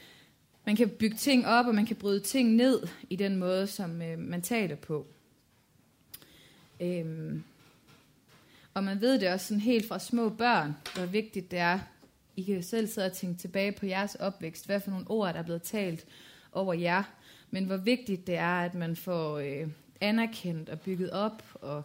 man 0.67 0.77
kan 0.77 0.89
bygge 0.89 1.17
ting 1.17 1.47
op, 1.47 1.67
og 1.67 1.75
man 1.75 1.87
kan 1.87 1.97
bryde 1.97 2.21
ting 2.21 2.55
ned 2.55 2.83
i 3.11 3.17
den 3.17 3.37
måde, 3.37 3.67
som 3.67 4.03
øh, 4.03 4.19
man 4.19 4.43
taler 4.43 4.77
på. 4.77 5.07
Øhm, 6.81 7.43
og 8.75 8.85
man 8.85 9.01
ved 9.01 9.21
det 9.21 9.29
også 9.29 9.47
sådan 9.47 9.61
helt 9.61 9.89
fra 9.89 9.99
små 9.99 10.29
børn, 10.29 10.77
hvor 10.95 11.07
vigtigt 11.07 11.51
det 11.51 11.59
er. 11.59 11.79
I 12.37 12.43
kan 12.43 12.63
selv 12.63 12.87
sidde 12.87 13.07
og 13.07 13.13
tænke 13.13 13.39
tilbage 13.39 13.73
på 13.73 13.87
jeres 13.87 14.15
opvækst, 14.15 14.67
hvad 14.67 14.81
for 14.81 14.91
nogle 14.91 15.11
ord, 15.11 15.33
der 15.33 15.39
er 15.39 15.45
blevet 15.45 15.63
talt 15.63 16.07
over 16.53 16.75
jer, 16.75 17.03
men 17.51 17.65
hvor 17.65 17.77
vigtigt 17.77 18.27
det 18.27 18.37
er, 18.37 18.61
at 18.61 18.75
man 18.75 18.97
får 18.97 19.39
øh, 19.39 19.69
anerkendt 20.01 20.69
og 20.69 20.81
bygget 20.81 21.11
op 21.11 21.43
og 21.55 21.83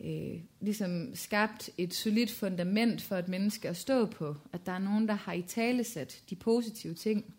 øh, 0.00 0.40
ligesom 0.60 1.14
skabt 1.14 1.70
et 1.78 1.94
solidt 1.94 2.30
fundament 2.30 3.02
for 3.02 3.16
et 3.16 3.28
menneske 3.28 3.68
at 3.68 3.76
stå 3.76 4.06
på. 4.06 4.36
At 4.52 4.66
der 4.66 4.72
er 4.72 4.78
nogen, 4.78 5.08
der 5.08 5.14
har 5.14 5.32
i 5.32 5.42
talesat 5.42 6.22
de 6.30 6.36
positive 6.36 6.94
ting. 6.94 7.34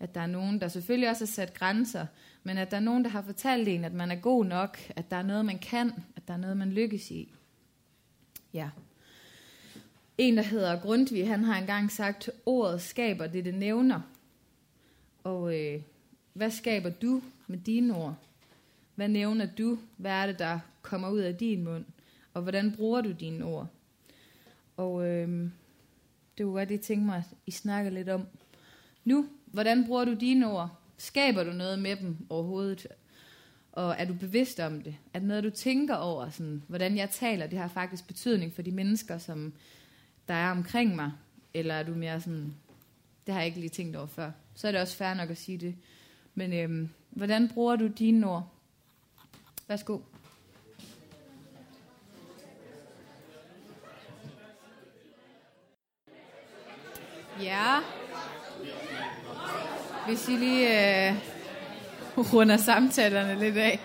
At 0.00 0.14
der 0.14 0.20
er 0.20 0.26
nogen, 0.26 0.60
der 0.60 0.68
selvfølgelig 0.68 1.10
også 1.10 1.24
har 1.24 1.32
sat 1.32 1.54
grænser, 1.54 2.06
men 2.42 2.58
at 2.58 2.70
der 2.70 2.76
er 2.76 2.80
nogen, 2.80 3.04
der 3.04 3.10
har 3.10 3.22
fortalt 3.22 3.68
en, 3.68 3.84
at 3.84 3.92
man 3.92 4.10
er 4.10 4.16
god 4.16 4.44
nok, 4.44 4.78
at 4.96 5.10
der 5.10 5.16
er 5.16 5.22
noget, 5.22 5.44
man 5.44 5.58
kan, 5.58 5.92
at 6.16 6.28
der 6.28 6.34
er 6.34 6.38
noget, 6.38 6.56
man 6.56 6.72
lykkes 6.72 7.10
i. 7.10 7.34
Ja. 8.52 8.70
En, 10.18 10.36
der 10.36 10.42
hedder 10.42 10.80
Grundtvig, 10.80 11.28
han 11.28 11.44
har 11.44 11.58
engang 11.58 11.92
sagt, 11.92 12.30
ordet 12.46 12.80
skaber 12.80 13.26
det, 13.26 13.44
det 13.44 13.54
nævner. 13.54 14.00
Og 15.24 15.60
øh, 15.60 15.82
hvad 16.32 16.50
skaber 16.50 16.90
du 16.90 17.22
med 17.46 17.58
dine 17.58 17.96
ord? 17.96 18.16
Hvad 18.94 19.08
nævner 19.08 19.46
du? 19.58 19.78
Hvad 19.96 20.10
er 20.10 20.26
det, 20.26 20.38
der 20.38 20.58
kommer 20.82 21.10
ud 21.10 21.18
af 21.18 21.36
din 21.36 21.64
mund? 21.64 21.84
Og 22.34 22.42
hvordan 22.42 22.72
bruger 22.76 23.00
du 23.00 23.12
dine 23.12 23.44
ord? 23.44 23.66
Og 24.76 25.06
øh, 25.06 25.50
det 26.38 26.46
var 26.46 26.52
godt, 26.52 26.68
lige 26.68 26.78
tænke 26.78 27.06
mig, 27.06 27.16
at 27.16 27.36
I 27.46 27.50
snakker 27.50 27.90
lidt 27.90 28.08
om. 28.08 28.26
Nu, 29.04 29.26
hvordan 29.56 29.86
bruger 29.86 30.04
du 30.04 30.14
dine 30.14 30.52
ord? 30.52 30.70
Skaber 30.96 31.44
du 31.44 31.50
noget 31.50 31.78
med 31.78 31.96
dem 31.96 32.16
overhovedet? 32.30 32.86
Og 33.72 33.94
er 33.98 34.04
du 34.04 34.14
bevidst 34.14 34.60
om 34.60 34.82
det? 34.82 34.96
Er 35.14 35.18
det 35.18 35.28
noget, 35.28 35.44
du 35.44 35.50
tænker 35.50 35.94
over? 35.94 36.30
Sådan, 36.30 36.62
hvordan 36.68 36.96
jeg 36.96 37.10
taler, 37.10 37.46
det 37.46 37.58
har 37.58 37.68
faktisk 37.68 38.06
betydning 38.06 38.52
for 38.52 38.62
de 38.62 38.70
mennesker, 38.70 39.18
som 39.18 39.52
der 40.28 40.34
er 40.34 40.50
omkring 40.50 40.96
mig? 40.96 41.12
Eller 41.54 41.74
er 41.74 41.82
du 41.82 41.94
mere 41.94 42.20
sådan, 42.20 42.54
det 43.26 43.34
har 43.34 43.40
jeg 43.40 43.46
ikke 43.46 43.60
lige 43.60 43.70
tænkt 43.70 43.96
over 43.96 44.06
før. 44.06 44.30
Så 44.54 44.68
er 44.68 44.72
det 44.72 44.80
også 44.80 44.96
fair 44.96 45.14
nok 45.14 45.30
at 45.30 45.38
sige 45.38 45.58
det. 45.58 45.74
Men 46.34 46.52
øhm, 46.52 46.88
hvordan 47.10 47.48
bruger 47.48 47.76
du 47.76 47.86
dine 47.86 48.30
ord? 48.30 48.48
Værsgo. 49.68 49.98
Ja. 57.40 57.80
Hvis 60.06 60.28
I 60.28 60.36
lige 60.36 61.08
øh, 61.08 61.14
runder 62.16 62.56
samtalerne 62.56 63.40
lidt 63.40 63.56
af. 63.56 63.80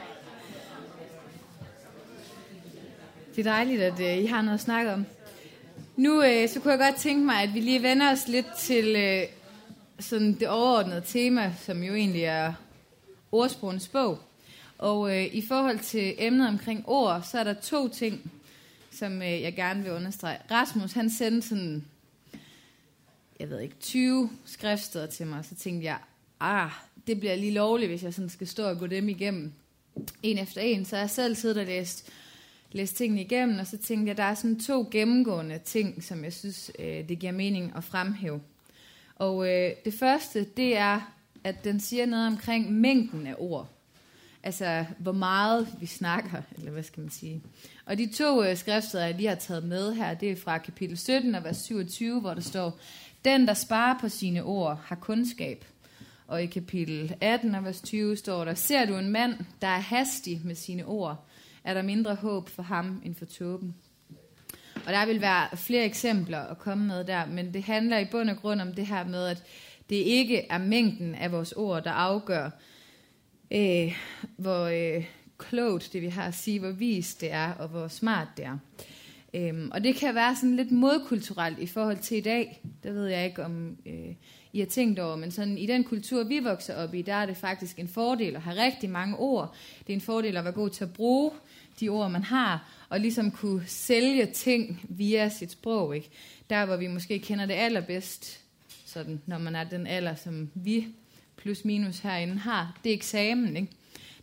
Det 3.36 3.48
er 3.48 3.52
dejligt, 3.52 3.82
at 3.82 4.00
øh, 4.00 4.24
I 4.24 4.26
har 4.26 4.42
noget 4.42 4.58
at 4.58 4.64
snakke 4.64 4.94
om. 4.94 5.06
Nu 5.96 6.24
øh, 6.24 6.50
så 6.50 6.60
kunne 6.60 6.72
jeg 6.72 6.80
godt 6.80 6.96
tænke 6.96 7.26
mig, 7.26 7.44
at 7.44 7.54
vi 7.54 7.60
lige 7.60 7.84
vender 7.84 8.12
os 8.12 8.28
lidt 8.28 8.46
til 8.58 8.96
øh, 8.96 9.24
sådan 10.00 10.34
det 10.34 10.48
overordnede 10.48 11.04
tema, 11.06 11.54
som 11.60 11.84
jo 11.84 11.94
egentlig 11.94 12.24
er 12.24 12.54
ordsprogens 13.32 13.88
bog. 13.88 14.20
Og 14.78 15.18
øh, 15.18 15.26
i 15.26 15.46
forhold 15.48 15.80
til 15.80 16.16
emnet 16.18 16.48
omkring 16.48 16.84
ord, 16.88 17.22
så 17.32 17.40
er 17.40 17.44
der 17.44 17.54
to 17.54 17.88
ting, 17.88 18.32
som 18.92 19.22
øh, 19.22 19.42
jeg 19.42 19.56
gerne 19.56 19.84
vil 19.84 19.92
understrege. 19.92 20.38
Rasmus, 20.52 20.94
han 20.94 21.10
sendte 21.10 21.48
sådan 21.48 21.84
jeg 23.42 23.50
ved 23.50 23.60
ikke, 23.60 23.76
20 23.80 24.30
skriftsteder 24.46 25.06
til 25.06 25.28
mig, 25.28 25.46
så 25.46 25.56
tænkte 25.56 25.86
jeg, 25.86 25.98
ah, 26.42 26.72
det 27.08 27.20
bliver 27.20 27.36
lige 27.36 27.52
lovligt, 27.52 27.90
hvis 27.90 28.04
jeg 28.04 28.14
sådan 28.14 28.30
skal 28.30 28.48
stå 28.48 28.70
og 28.70 28.80
gå 28.80 28.88
dem 28.88 29.10
igennem 29.10 29.54
en 30.24 30.38
efter 30.38 30.62
en. 30.62 30.86
Så 30.86 30.98
jeg 30.98 31.10
selv 31.10 31.36
siddet 31.36 31.58
og 31.58 31.66
læst, 31.66 32.10
læst 32.72 32.96
tingene 32.96 33.22
igennem, 33.22 33.60
og 33.60 33.68
så 33.68 33.78
tænkte 33.78 34.10
jeg, 34.10 34.18
der 34.18 34.24
er 34.24 34.34
sådan 34.34 34.60
to 34.60 34.88
gennemgående 34.92 35.60
ting, 35.66 36.04
som 36.04 36.24
jeg 36.24 36.34
synes, 36.34 36.72
øh, 36.80 37.10
det 37.10 37.20
giver 37.20 37.32
mening 37.32 37.74
at 37.76 37.84
fremhæve. 37.84 38.42
Og 39.16 39.50
øh, 39.50 39.72
det 39.86 39.94
første, 39.94 40.44
det 40.58 40.78
er, 40.78 41.14
at 41.44 41.64
den 41.64 41.80
siger 41.80 42.06
noget 42.06 42.28
omkring 42.28 42.72
mængden 42.72 43.28
af 43.28 43.36
ord. 43.38 43.70
Altså, 44.44 44.86
hvor 45.00 45.12
meget 45.12 45.68
vi 45.80 45.86
snakker, 45.86 46.42
eller 46.58 46.72
hvad 46.72 46.84
skal 46.84 47.02
man 47.02 47.10
sige. 47.10 47.42
Og 47.86 47.98
de 47.98 48.14
to 48.14 48.44
øh, 48.44 48.58
skriftsteder, 48.58 49.06
jeg 49.06 49.16
lige 49.16 49.28
har 49.28 49.36
taget 49.36 49.64
med 49.64 49.94
her, 49.94 50.14
det 50.14 50.32
er 50.32 50.36
fra 50.36 50.58
kapitel 50.58 50.98
17 50.98 51.36
og 51.36 51.44
vers 51.44 51.58
27, 51.58 52.22
hvor 52.22 52.34
der 52.34 52.42
står, 52.42 52.80
Den, 53.26 53.48
der 53.48 53.54
sparer 53.54 54.00
på 54.00 54.10
sine 54.10 54.44
ord, 54.44 54.82
har 54.86 54.96
kundskab. 54.96 55.66
Og 56.32 56.44
i 56.44 56.46
kapitel 56.46 57.16
18 57.22 57.56
og 57.56 57.64
vers 57.64 57.82
20 57.82 58.18
står 58.18 58.46
der, 58.46 58.54
Ser 58.54 58.86
du 58.86 58.98
en 58.98 59.10
mand, 59.10 59.34
der 59.62 59.68
er 59.68 59.80
hastig 59.80 60.42
med 60.46 60.56
sine 60.56 60.86
ord, 60.86 61.28
er 61.64 61.74
der 61.74 61.82
mindre 61.82 62.16
håb 62.16 62.50
for 62.50 62.64
ham 62.64 63.02
end 63.06 63.16
for 63.16 63.26
tåben. 63.26 63.76
Og 64.86 64.94
der 64.94 65.06
vil 65.06 65.22
være 65.22 65.58
flere 65.58 65.86
eksempler 65.86 66.40
at 66.40 66.60
komme 66.60 66.88
med 66.88 67.04
der, 67.04 67.26
men 67.26 67.54
det 67.54 67.64
handler 67.64 67.98
i 67.98 68.06
bund 68.12 68.30
og 68.30 68.38
grund 68.38 68.62
om 68.62 68.74
det 68.74 68.88
her 68.88 69.06
med, 69.06 69.28
at 69.28 69.44
det 69.90 69.96
ikke 69.96 70.48
er 70.48 70.58
mængden 70.58 71.16
af 71.16 71.32
vores 71.32 71.52
ord, 71.52 71.84
der 71.84 71.92
afgør, 71.92 72.50
øh, 73.52 73.96
hvor 74.38 74.66
øh, 74.66 75.06
klogt 75.38 75.90
det 75.94 76.02
vi 76.02 76.08
har 76.08 76.24
at 76.24 76.36
sige, 76.36 76.60
hvor 76.60 76.72
vist 76.72 77.22
det 77.22 77.32
er, 77.32 77.52
og 77.54 77.68
hvor 77.68 77.88
smart 77.88 78.28
det 78.38 78.46
er. 78.46 78.58
Øhm, 79.34 79.72
og 79.74 79.84
det 79.84 79.96
kan 79.96 80.16
være 80.16 80.36
sådan 80.36 80.56
lidt 80.56 80.72
modkulturelt 80.72 81.60
i 81.60 81.68
forhold 81.68 81.98
til 81.98 82.18
i 82.18 82.22
dag. 82.22 82.62
Det 82.84 82.94
ved 82.94 83.08
jeg 83.08 83.26
ikke, 83.26 83.46
om 83.46 83.78
øh, 83.86 84.16
i 84.54 84.60
har 84.60 84.66
tænkt 84.66 85.00
over, 85.00 85.16
men 85.16 85.32
sådan 85.32 85.58
i 85.58 85.66
den 85.66 85.84
kultur, 85.84 86.24
vi 86.24 86.40
vokser 86.40 86.76
op 86.76 86.94
i, 86.94 87.02
der 87.02 87.14
er 87.14 87.26
det 87.26 87.38
faktisk 87.38 87.80
en 87.80 87.88
fordel 87.88 88.36
at 88.36 88.42
have 88.42 88.64
rigtig 88.66 88.90
mange 88.90 89.18
ord. 89.18 89.56
Det 89.80 89.90
er 89.90 89.98
en 89.98 90.02
fordel 90.02 90.38
at 90.38 90.44
være 90.44 90.54
god 90.54 90.70
til 90.70 90.84
at 90.84 90.94
bruge 90.94 91.32
de 91.80 91.90
ord, 91.90 92.12
man 92.12 92.24
har, 92.24 92.70
og 92.90 93.00
ligesom 93.00 93.32
kunne 93.32 93.64
sælge 93.68 94.26
ting 94.26 94.86
via 94.90 95.30
sit 95.30 95.52
sprog. 95.52 95.96
Ikke? 95.96 96.10
Der, 96.50 96.66
hvor 96.66 96.78
vi 96.78 96.88
måske 96.88 97.20
kender 97.20 97.46
det 97.46 97.54
allerbedst, 97.54 98.40
sådan, 98.86 99.22
når 99.26 99.38
man 99.38 99.56
er 99.56 99.64
den 99.64 99.88
alder, 99.88 100.16
som 100.16 100.50
vi 100.54 100.88
plus 101.36 101.66
minus 101.66 102.00
herinde 102.00 102.38
har, 102.38 102.80
det 102.84 102.90
er 102.90 102.94
eksamen. 102.94 103.58
Ikke? 103.58 103.72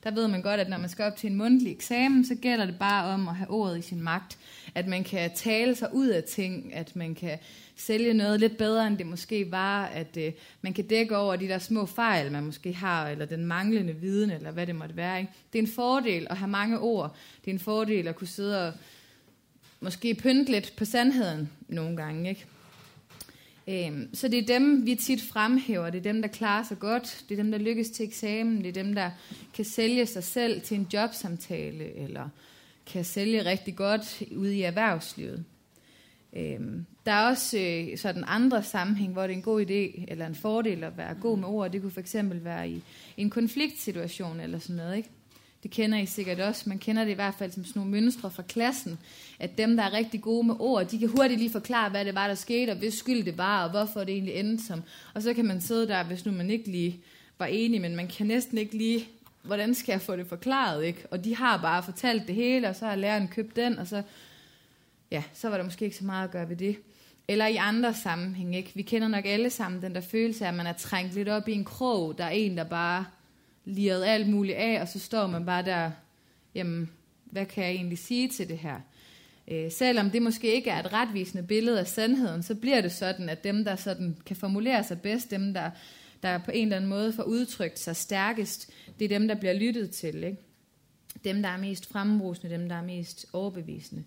Der 0.05 0.11
ved 0.11 0.29
man 0.29 0.43
godt, 0.43 0.61
at 0.61 0.69
når 0.69 0.79
man 0.79 0.89
skal 0.89 1.05
op 1.05 1.17
til 1.17 1.31
en 1.31 1.37
mundtlig 1.37 1.73
eksamen, 1.73 2.25
så 2.25 2.35
gælder 2.35 2.67
det 2.67 2.79
bare 2.79 3.05
om 3.05 3.29
at 3.29 3.37
have 3.37 3.51
ordet 3.51 3.79
i 3.79 3.83
sin 3.83 4.03
magt. 4.03 4.39
At 4.75 4.87
man 4.87 5.05
kan 5.05 5.31
tale 5.35 5.75
sig 5.75 5.89
ud 5.95 6.09
af 6.09 6.25
ting, 6.25 6.75
at 6.75 6.97
man 6.97 7.15
kan 7.15 7.39
sælge 7.77 8.15
noget 8.15 8.41
lidt 8.41 8.57
bedre, 8.57 8.87
end 8.87 8.99
det 8.99 9.07
måske 9.07 9.51
var, 9.51 9.85
at 9.87 10.17
øh, 10.17 10.33
man 10.63 10.73
kan 10.75 10.87
dække 10.87 11.17
over 11.17 11.37
de 11.37 11.49
der 11.49 11.59
små 11.59 11.87
fejl, 11.87 12.33
man 12.33 12.45
måske 12.45 12.73
har, 12.73 13.09
eller 13.09 13.25
den 13.25 13.47
manglende 13.47 13.95
viden, 13.95 14.31
eller 14.31 14.51
hvad 14.51 14.67
det 14.67 14.75
måtte 14.75 14.97
være. 14.97 15.21
Ikke? 15.21 15.33
Det 15.53 15.59
er 15.59 15.63
en 15.63 15.69
fordel 15.69 16.27
at 16.31 16.37
have 16.37 16.51
mange 16.51 16.79
ord. 16.79 17.17
Det 17.45 17.51
er 17.51 17.55
en 17.55 17.61
fordel 17.61 18.09
at 18.09 18.17
kunne 18.17 18.27
sidde 18.27 18.69
og 18.69 18.73
måske 19.81 20.15
pynte 20.15 20.53
lidt 20.53 20.73
på 20.77 20.85
sandheden 20.85 21.51
nogle 21.69 21.97
gange. 21.97 22.29
Ikke? 22.29 22.47
Øhm, 23.69 24.15
så 24.15 24.29
det 24.29 24.39
er 24.39 24.59
dem, 24.59 24.87
vi 24.87 24.95
tit 24.95 25.23
fremhæver. 25.23 25.91
Det 25.91 25.99
er 25.99 26.13
dem, 26.13 26.23
der 26.23 26.29
klarer 26.29 26.63
sig 26.63 26.79
godt. 26.79 27.25
Det 27.29 27.39
er 27.39 27.43
dem, 27.43 27.51
der 27.51 27.59
lykkes 27.59 27.91
til 27.91 28.07
eksamen. 28.07 28.59
Det 28.59 28.67
er 28.67 28.83
dem, 28.83 28.95
der 28.95 29.11
kan 29.55 29.65
sælge 29.65 30.07
sig 30.07 30.25
selv 30.25 30.61
til 30.61 30.77
en 30.77 30.87
jobsamtale, 30.93 31.97
eller 31.97 32.29
kan 32.87 33.05
sælge 33.05 33.45
rigtig 33.45 33.77
godt 33.77 34.23
ude 34.37 34.57
i 34.57 34.63
erhvervslivet. 34.63 35.45
Øhm, 36.37 36.87
der 37.07 37.13
er 37.13 37.29
også 37.29 37.59
øh, 37.59 37.99
sådan 37.99 38.25
andre 38.27 38.63
sammenhæng, 38.63 39.13
hvor 39.13 39.23
det 39.23 39.33
er 39.33 39.37
en 39.37 39.43
god 39.43 39.67
idé 39.67 40.05
eller 40.09 40.27
en 40.27 40.35
fordel 40.35 40.85
at 40.85 40.97
være 40.97 41.15
god 41.15 41.39
med 41.39 41.49
ord. 41.49 41.73
Det 41.73 41.83
kunne 41.83 41.91
for 41.91 42.01
eksempel 42.01 42.45
være 42.45 42.71
i 42.71 42.83
en 43.17 43.31
konfliktsituation 43.31 44.41
eller 44.41 44.59
sådan 44.59 44.77
noget. 44.77 44.97
Ikke? 44.97 45.09
Det 45.63 45.71
kender 45.71 45.99
I 45.99 46.07
sikkert 46.07 46.41
også. 46.41 46.69
Man 46.69 46.79
kender 46.79 47.05
det 47.05 47.11
i 47.11 47.15
hvert 47.15 47.35
fald 47.35 47.53
som 47.53 47.65
sådan 47.65 47.81
nogle 47.81 47.91
mønstre 47.91 48.31
fra 48.31 48.43
klassen, 48.43 48.99
at 49.39 49.59
dem, 49.59 49.77
der 49.77 49.85
er 49.85 49.93
rigtig 49.93 50.23
gode 50.23 50.47
med 50.47 50.55
ord, 50.59 50.87
de 50.87 50.99
kan 50.99 51.09
hurtigt 51.09 51.41
lige 51.41 51.51
forklare, 51.51 51.91
hvad 51.91 52.05
det 52.05 52.15
var, 52.15 52.29
der 52.29 52.35
skete, 52.35 52.71
og 52.71 52.77
hvis 52.77 52.95
skyld 52.95 53.25
det 53.25 53.39
var, 53.39 53.65
og 53.65 53.71
hvorfor 53.71 54.01
det 54.01 54.09
egentlig 54.15 54.35
endte 54.35 54.67
som. 54.67 54.83
Og 55.15 55.23
så 55.23 55.35
kan 55.35 55.45
man 55.45 55.61
sidde 55.61 55.89
der, 55.89 56.05
hvis 56.05 56.27
nu 56.27 56.33
man 56.33 56.51
ikke 56.51 56.71
lige 56.71 57.01
var 57.39 57.47
enig, 57.47 57.81
men 57.81 57.97
man 57.97 58.09
kan 58.09 58.27
næsten 58.27 58.59
ikke 58.59 58.77
lige, 58.77 59.09
hvordan 59.43 59.75
skal 59.75 59.93
jeg 59.93 60.01
få 60.01 60.17
det 60.17 60.27
forklaret, 60.27 60.85
ikke? 60.85 61.07
Og 61.11 61.25
de 61.25 61.37
har 61.37 61.57
bare 61.57 61.83
fortalt 61.83 62.27
det 62.27 62.35
hele, 62.35 62.69
og 62.69 62.77
så 62.77 62.87
har 62.87 62.97
læreren 62.97 63.29
købt 63.29 63.57
den, 63.57 63.79
og 63.79 63.87
så, 63.87 64.03
ja, 65.11 65.23
så 65.35 65.49
var 65.49 65.57
der 65.57 65.65
måske 65.65 65.85
ikke 65.85 65.97
så 65.97 66.05
meget 66.05 66.25
at 66.25 66.31
gøre 66.31 66.49
ved 66.49 66.57
det. 66.57 66.77
Eller 67.29 67.47
i 67.47 67.57
andre 67.57 67.95
sammenhæng, 67.95 68.57
ikke? 68.57 68.73
Vi 68.75 68.83
kender 68.83 69.09
nok 69.09 69.25
alle 69.27 69.51
sammen 69.51 69.83
den 69.83 69.95
der 69.95 70.01
følelse 70.01 70.45
af, 70.45 70.49
at 70.49 70.55
man 70.55 70.67
er 70.67 70.73
trængt 70.73 71.15
lidt 71.15 71.29
op 71.29 71.49
i 71.49 71.53
en 71.53 71.65
krog, 71.65 72.19
der 72.19 72.25
er 72.25 72.31
en, 72.31 72.57
der 72.57 72.65
bare 72.65 73.05
liret 73.69 74.05
alt 74.05 74.29
muligt 74.29 74.57
af, 74.57 74.81
og 74.81 74.89
så 74.89 74.99
står 74.99 75.27
man 75.27 75.47
bare 75.47 75.65
der, 75.65 75.91
jamen, 76.55 76.91
hvad 77.25 77.47
kan 77.47 77.65
jeg 77.65 77.73
egentlig 77.73 77.99
sige 77.99 78.29
til 78.29 78.49
det 78.49 78.59
her? 78.59 78.81
Øh, 79.51 79.73
selvom 79.73 80.11
det 80.11 80.23
måske 80.23 80.55
ikke 80.55 80.71
er 80.71 80.81
et 80.81 80.93
retvisende 80.93 81.43
billede 81.43 81.81
af 81.81 81.87
sandheden, 81.87 82.43
så 82.43 82.55
bliver 82.55 82.81
det 82.81 82.93
sådan, 82.93 83.29
at 83.29 83.45
dem, 83.45 83.65
der 83.65 83.77
sådan 83.77 84.17
kan 84.27 84.37
formulere 84.37 84.85
sig 84.85 85.01
bedst, 85.01 85.31
dem, 85.31 85.55
der, 85.55 85.71
der 86.23 86.39
på 86.39 86.51
en 86.51 86.63
eller 86.63 86.77
anden 86.77 86.91
måde 86.91 87.13
får 87.13 87.23
udtrykt 87.23 87.79
sig 87.79 87.97
stærkest, 87.97 88.71
det 88.99 89.05
er 89.05 89.19
dem, 89.19 89.29
der 89.29 89.35
bliver 89.35 89.55
lyttet 89.55 89.91
til. 89.91 90.25
Ikke? 90.25 90.39
Dem, 91.25 91.43
der 91.43 91.49
er 91.49 91.57
mest 91.57 91.89
frembrusende, 91.89 92.55
dem, 92.55 92.69
der 92.69 92.77
er 92.77 92.83
mest 92.83 93.27
overbevisende. 93.33 94.05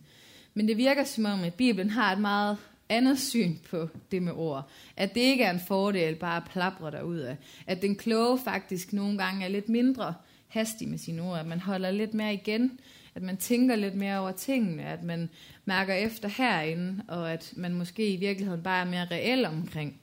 Men 0.53 0.68
det 0.68 0.77
virker 0.77 1.03
som 1.03 1.25
om, 1.25 1.44
at 1.44 1.53
Bibelen 1.53 1.89
har 1.89 2.13
et 2.13 2.22
meget 2.22 2.58
andet 2.91 3.19
syn 3.19 3.55
på 3.69 3.89
det 4.12 4.24
med 4.24 4.31
ord. 4.36 4.69
At 4.98 5.13
det 5.13 5.21
ikke 5.21 5.43
er 5.43 5.51
en 5.51 5.60
fordel 5.67 6.15
bare 6.15 6.38
at 6.38 6.50
plapre 6.51 6.91
derud 6.91 7.17
af. 7.17 7.38
At 7.67 7.81
den 7.81 7.95
kloge 7.95 8.39
faktisk 8.43 8.93
nogle 8.93 9.17
gange 9.17 9.45
er 9.45 9.50
lidt 9.50 9.69
mindre 9.69 10.13
hastig 10.48 10.89
med 10.89 10.98
sine 10.98 11.21
ord. 11.21 11.39
At 11.39 11.45
man 11.45 11.60
holder 11.60 11.91
lidt 11.91 12.13
mere 12.13 12.33
igen. 12.33 12.79
At 13.15 13.21
man 13.21 13.38
tænker 13.38 13.75
lidt 13.75 13.95
mere 13.95 14.19
over 14.19 14.31
tingene. 14.31 14.83
At 14.83 15.03
man 15.03 15.29
mærker 15.65 15.93
efter 15.93 16.29
herinde. 16.29 17.03
Og 17.07 17.33
at 17.33 17.53
man 17.55 17.74
måske 17.74 18.13
i 18.13 18.15
virkeligheden 18.15 18.63
bare 18.63 18.81
er 18.81 18.89
mere 18.89 19.07
reel 19.12 19.45
omkring 19.45 20.01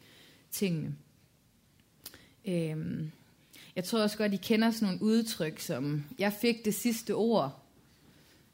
tingene. 0.50 0.94
Øhm, 2.48 3.10
jeg 3.76 3.84
tror 3.84 4.02
også 4.02 4.18
godt, 4.18 4.34
I 4.34 4.36
kender 4.36 4.70
sådan 4.70 4.86
nogle 4.86 5.02
udtryk 5.02 5.58
som, 5.58 6.04
jeg 6.18 6.32
fik 6.32 6.64
det 6.64 6.74
sidste 6.74 7.14
ord. 7.14 7.64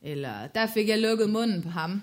Eller, 0.02 0.46
der 0.46 0.66
fik 0.66 0.88
jeg 0.88 0.98
lukket 0.98 1.30
munden 1.30 1.62
på 1.62 1.68
ham. 1.68 2.02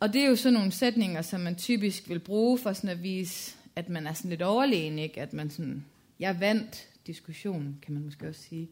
Og 0.00 0.12
det 0.12 0.22
er 0.22 0.26
jo 0.26 0.36
sådan 0.36 0.54
nogle 0.54 0.72
sætninger, 0.72 1.22
som 1.22 1.40
man 1.40 1.56
typisk 1.56 2.08
vil 2.08 2.18
bruge 2.18 2.58
for 2.58 2.72
sådan 2.72 2.90
at 2.90 3.02
vise, 3.02 3.56
at 3.76 3.88
man 3.88 4.06
er 4.06 4.12
sådan 4.12 4.28
lidt 4.28 4.42
overlegen, 4.42 4.98
ikke? 4.98 5.20
At 5.20 5.32
man 5.32 5.50
sådan, 5.50 5.84
jeg 6.20 6.40
vandt 6.40 6.88
diskussionen, 7.06 7.78
kan 7.82 7.94
man 7.94 8.04
måske 8.04 8.28
også 8.28 8.42
sige. 8.42 8.68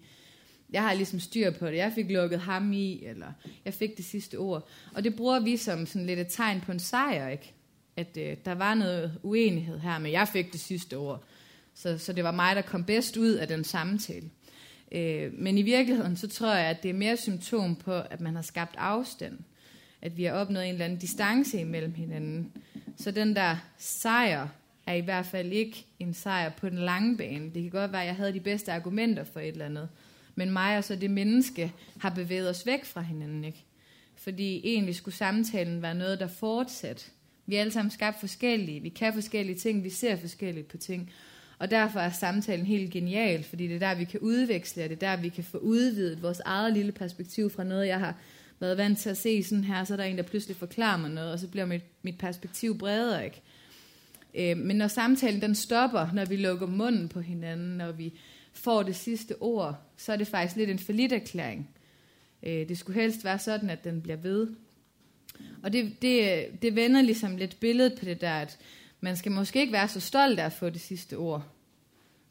Jeg 0.71 0.83
har 0.83 0.95
ligesom 0.95 1.21
styr 1.21 1.51
på 1.51 1.67
det. 1.67 1.77
Jeg 1.77 1.93
fik 1.95 2.11
lukket 2.11 2.41
ham 2.41 2.73
i, 2.73 3.05
eller 3.05 3.33
jeg 3.65 3.75
fik 3.75 3.97
det 3.97 4.05
sidste 4.05 4.37
ord. 4.37 4.69
Og 4.95 5.05
det 5.05 5.17
bruger 5.17 5.41
vi 5.41 5.57
som 5.57 5.87
sådan 5.87 6.07
lidt 6.07 6.19
et 6.19 6.27
tegn 6.31 6.61
på 6.61 6.73
en 6.73 6.79
sejr, 6.79 7.29
ikke? 7.29 7.53
At 7.97 8.17
øh, 8.17 8.37
der 8.45 8.55
var 8.55 8.75
noget 8.75 9.19
uenighed 9.23 9.79
her, 9.79 9.99
men 9.99 10.13
jeg 10.13 10.29
fik 10.29 10.53
det 10.53 10.61
sidste 10.61 10.97
ord. 10.97 11.25
Så, 11.75 11.99
så 11.99 12.13
det 12.13 12.25
var 12.25 12.31
mig, 12.31 12.57
der 12.57 12.63
kom 12.63 12.85
bedst 12.85 13.17
ud 13.17 13.31
af 13.31 13.49
den 13.49 13.65
samtale. 13.65 14.31
Øh, 14.93 15.33
men 15.33 15.59
i 15.59 15.63
virkeligheden, 15.63 16.17
så 16.17 16.29
tror 16.29 16.55
jeg, 16.55 16.67
at 16.67 16.83
det 16.83 16.89
er 16.89 16.95
mere 16.95 17.17
symptom 17.17 17.77
på, 17.77 17.93
at 17.93 18.21
man 18.21 18.35
har 18.35 18.43
skabt 18.43 18.75
afstand 18.79 19.39
at 20.07 20.17
vi 20.17 20.25
har 20.25 20.33
opnået 20.33 20.65
en 20.65 20.73
eller 20.73 20.85
anden 20.85 20.99
distance 20.99 21.61
imellem 21.61 21.95
hinanden. 21.95 22.53
Så 22.97 23.11
den 23.11 23.37
der 23.37 23.57
sejr 23.79 24.49
er 24.87 24.95
i 24.95 25.01
hvert 25.01 25.27
fald 25.27 25.53
ikke 25.53 25.87
en 25.99 26.15
sejr 26.15 26.49
på 26.49 26.69
den 26.69 26.79
lange 26.79 27.17
bane. 27.17 27.45
Det 27.45 27.63
kan 27.63 27.71
godt 27.71 27.93
være, 27.93 28.01
at 28.03 28.07
jeg 28.07 28.17
havde 28.17 28.33
de 28.33 28.41
bedste 28.41 28.73
argumenter 28.73 29.25
for 29.25 29.41
et 29.41 29.49
eller 29.49 29.65
andet. 29.65 29.89
Men 30.35 30.51
mig 30.51 30.79
og 30.79 30.85
så 30.85 30.97
det 30.97 31.11
menneske 31.11 31.73
har 32.01 32.11
bevæget 32.11 32.51
os 32.51 32.67
væk 32.67 32.85
fra 32.85 33.01
hinanden. 33.01 33.45
Ikke? 33.45 33.65
Fordi 34.15 34.61
egentlig 34.65 34.95
skulle 34.95 35.15
samtalen 35.15 35.83
være 35.83 35.95
noget, 35.95 36.21
der 36.21 36.27
fortsat. 36.27 37.13
Vi 37.47 37.57
er 37.57 37.61
alle 37.61 37.73
sammen 37.73 37.91
skabt 37.91 38.21
forskellige. 38.21 38.81
Vi 38.81 38.89
kan 38.89 39.15
forskellige 39.15 39.59
ting. 39.59 39.85
Vi 39.85 39.91
ser 39.91 40.17
forskelligt 40.17 40.69
på 40.69 40.77
ting. 40.77 41.11
Og 41.59 41.71
derfor 41.71 42.01
er 42.01 42.11
samtalen 42.11 42.67
helt 42.67 42.91
genial, 42.91 43.45
fordi 43.45 43.67
det 43.67 43.75
er 43.75 43.89
der, 43.89 43.95
vi 43.95 44.05
kan 44.05 44.21
udveksle, 44.21 44.83
og 44.85 44.91
det 44.91 45.03
er 45.03 45.17
der, 45.17 45.23
vi 45.23 45.29
kan 45.29 45.45
få 45.45 45.59
udvidet 45.59 46.23
vores 46.23 46.41
eget 46.41 46.73
lille 46.73 46.93
perspektiv 46.93 47.51
fra 47.51 47.65
noget, 47.65 47.87
jeg 47.87 47.99
har 47.99 48.15
været 48.61 48.77
vant 48.77 48.99
til 48.99 49.11
at 49.11 49.17
se 49.17 49.43
sådan 49.43 49.65
her, 49.65 49.85
så 49.85 49.93
er 49.93 49.97
der 49.97 50.05
en, 50.05 50.17
der 50.17 50.23
pludselig 50.23 50.57
forklarer 50.57 50.97
mig 50.97 51.11
noget, 51.11 51.33
og 51.33 51.39
så 51.39 51.49
bliver 51.49 51.67
mit, 51.67 51.83
mit 52.03 52.19
perspektiv 52.19 52.79
bredere, 52.79 53.25
ikke? 53.25 53.43
Øh, 54.35 54.57
men 54.57 54.77
når 54.77 54.89
samtalen 54.89 55.43
den 55.43 55.55
stopper, 55.55 56.09
når 56.15 56.25
vi 56.25 56.37
lukker 56.37 56.67
munden 56.67 57.09
på 57.09 57.21
hinanden, 57.21 57.77
når 57.77 57.93
vi 57.93 58.13
får 58.53 58.83
det 58.83 58.97
sidste 58.97 59.35
ord, 59.41 59.81
så 59.97 60.13
er 60.13 60.17
det 60.17 60.27
faktisk 60.27 60.57
lidt 60.57 60.71
en 60.71 60.79
forlitterklæring. 60.79 61.71
Øh, 62.43 62.69
det 62.69 62.79
skulle 62.79 63.01
helst 63.01 63.25
være 63.25 63.39
sådan, 63.39 63.71
at 63.71 63.85
den 63.85 64.03
bliver 64.03 64.17
ved. 64.17 64.49
Og 65.63 65.73
det, 65.73 66.03
det, 66.03 66.47
det 66.63 66.77
vender 66.77 67.03
ligesom 67.03 67.37
lidt 67.37 67.61
billedet 67.61 67.99
på 67.99 68.05
det 68.05 68.21
der, 68.21 68.35
at 68.35 68.59
man 69.01 69.17
skal 69.17 69.33
måske 69.33 69.61
ikke 69.61 69.73
være 69.73 69.89
så 69.89 70.01
stolt 70.01 70.39
af 70.39 70.45
at 70.45 70.53
få 70.53 70.71
det 70.71 70.81
sidste 70.81 71.17
ord, 71.17 71.47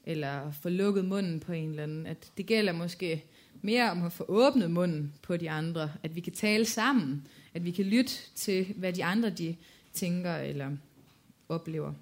eller 0.05 0.51
få 0.51 0.69
lukket 0.69 1.05
munden 1.05 1.39
på 1.39 1.51
en 1.51 1.69
eller 1.69 1.83
anden. 1.83 2.07
At 2.07 2.31
det 2.37 2.45
gælder 2.45 2.73
måske 2.73 3.23
mere 3.65 3.91
om 3.91 4.03
at 4.03 4.11
få 4.11 4.25
åbnet 4.27 4.71
munden 4.71 5.13
på 5.21 5.37
de 5.37 5.49
andre, 5.49 5.91
at 6.03 6.15
vi 6.15 6.21
kan 6.21 6.33
tale 6.33 6.65
sammen, 6.65 7.27
at 7.53 7.65
vi 7.65 7.71
kan 7.71 7.85
lytte 7.85 8.13
til, 8.35 8.73
hvad 8.77 8.93
de 8.93 9.03
andre 9.03 9.29
de 9.29 9.55
tænker 9.93 10.35
eller 10.35 10.71
oplever. 11.49 11.93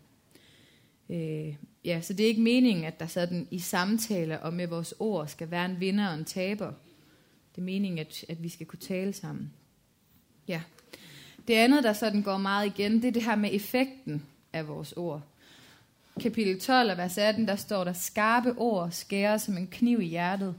Øh, 1.09 1.55
ja, 1.85 2.01
så 2.01 2.13
det 2.13 2.23
er 2.23 2.27
ikke 2.27 2.41
meningen, 2.41 2.85
at 2.85 2.99
der 2.99 3.07
sådan 3.07 3.47
i 3.51 3.59
samtaler 3.59 4.37
og 4.37 4.53
med 4.53 4.67
vores 4.67 4.93
ord 4.99 5.27
skal 5.27 5.51
være 5.51 5.65
en 5.65 5.79
vinder 5.79 6.07
og 6.07 6.15
en 6.15 6.25
taber. 6.25 6.71
Det 7.55 7.61
er 7.61 7.65
meningen, 7.65 7.99
at, 7.99 8.25
at 8.29 8.43
vi 8.43 8.49
skal 8.49 8.65
kunne 8.65 8.79
tale 8.79 9.13
sammen. 9.13 9.53
Ja. 10.47 10.61
Det 11.47 11.53
andet, 11.53 11.83
der 11.83 11.93
sådan 11.93 12.21
går 12.21 12.37
meget 12.37 12.65
igen, 12.65 13.01
det 13.01 13.05
er 13.05 13.11
det 13.11 13.23
her 13.23 13.35
med 13.35 13.49
effekten 13.53 14.25
af 14.53 14.67
vores 14.67 14.91
ord. 14.91 15.21
Kapitel 16.19 16.59
12 16.59 16.91
og 16.91 16.97
vers 16.97 17.17
18, 17.17 17.47
der 17.47 17.55
står 17.55 17.83
der, 17.83 17.93
skarpe 17.93 18.53
ord 18.57 18.91
skærer 18.91 19.37
som 19.37 19.57
en 19.57 19.67
kniv 19.67 20.01
i 20.01 20.05
hjertet. 20.05 20.55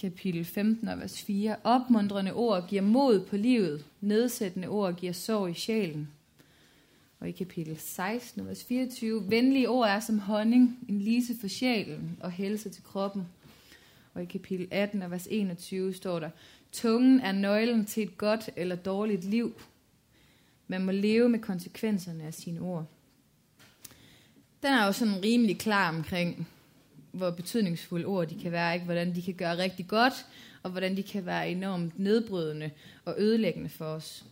Kapitel 0.00 0.44
15 0.44 0.88
og 0.88 0.98
vers 0.98 1.22
4, 1.22 1.56
Opmundrende 1.64 2.32
ord 2.32 2.68
giver 2.68 2.82
mod 2.82 3.26
på 3.26 3.36
livet, 3.36 3.84
nedsættende 4.00 4.68
ord 4.68 4.96
giver 4.96 5.12
sorg 5.12 5.50
i 5.50 5.54
sjælen. 5.54 6.08
Og 7.20 7.28
i 7.28 7.32
kapitel 7.32 7.76
16, 7.78 8.46
vers 8.46 8.64
24, 8.64 9.30
venlige 9.30 9.68
ord 9.68 9.88
er 9.88 10.00
som 10.00 10.18
honning, 10.18 10.78
en 10.88 11.00
lise 11.00 11.34
for 11.40 11.48
sjælen 11.48 12.18
og 12.20 12.30
helse 12.30 12.68
til 12.68 12.84
kroppen. 12.84 13.26
Og 14.14 14.22
i 14.22 14.24
kapitel 14.24 14.68
18, 14.70 15.10
vers 15.10 15.28
21 15.30 15.94
står 15.94 16.18
der, 16.18 16.30
tungen 16.72 17.20
er 17.20 17.32
nøglen 17.32 17.84
til 17.84 18.02
et 18.02 18.18
godt 18.18 18.50
eller 18.56 18.76
dårligt 18.76 19.24
liv. 19.24 19.60
Man 20.66 20.84
må 20.84 20.92
leve 20.92 21.28
med 21.28 21.38
konsekvenserne 21.38 22.24
af 22.24 22.34
sine 22.34 22.60
ord. 22.60 22.86
Den 24.62 24.72
er 24.72 24.86
jo 24.86 24.92
sådan 24.92 25.24
rimelig 25.24 25.58
klar 25.58 25.96
omkring, 25.96 26.48
hvor 27.12 27.30
betydningsfulde 27.30 28.04
ord 28.04 28.28
de 28.28 28.38
kan 28.42 28.52
være, 28.52 28.74
ikke? 28.74 28.84
hvordan 28.84 29.14
de 29.14 29.22
kan 29.22 29.34
gøre 29.34 29.58
rigtig 29.58 29.88
godt, 29.88 30.26
og 30.62 30.70
hvordan 30.70 30.96
de 30.96 31.02
kan 31.02 31.26
være 31.26 31.50
enormt 31.50 31.98
nedbrydende 31.98 32.70
og 33.04 33.14
ødelæggende 33.18 33.68
for 33.68 33.84
os. 33.84 34.24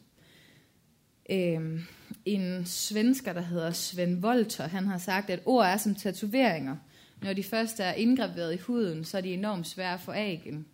Øhm, 1.30 1.80
en 2.24 2.66
svensker, 2.66 3.32
der 3.32 3.40
hedder 3.40 3.70
Sven 3.70 4.22
Volter, 4.22 4.68
han 4.68 4.86
har 4.86 4.98
sagt, 4.98 5.30
at 5.30 5.40
ord 5.46 5.66
er 5.66 5.76
som 5.76 5.94
tatoveringer. 5.94 6.76
Når 7.22 7.32
de 7.32 7.42
først 7.42 7.80
er 7.80 7.92
indgraveret 7.92 8.54
i 8.54 8.58
huden, 8.58 9.04
så 9.04 9.16
er 9.16 9.20
de 9.20 9.34
enormt 9.34 9.66
svære 9.66 9.94
at 9.94 10.00
få 10.00 10.10
af 10.10 10.40
igen. 10.44 10.66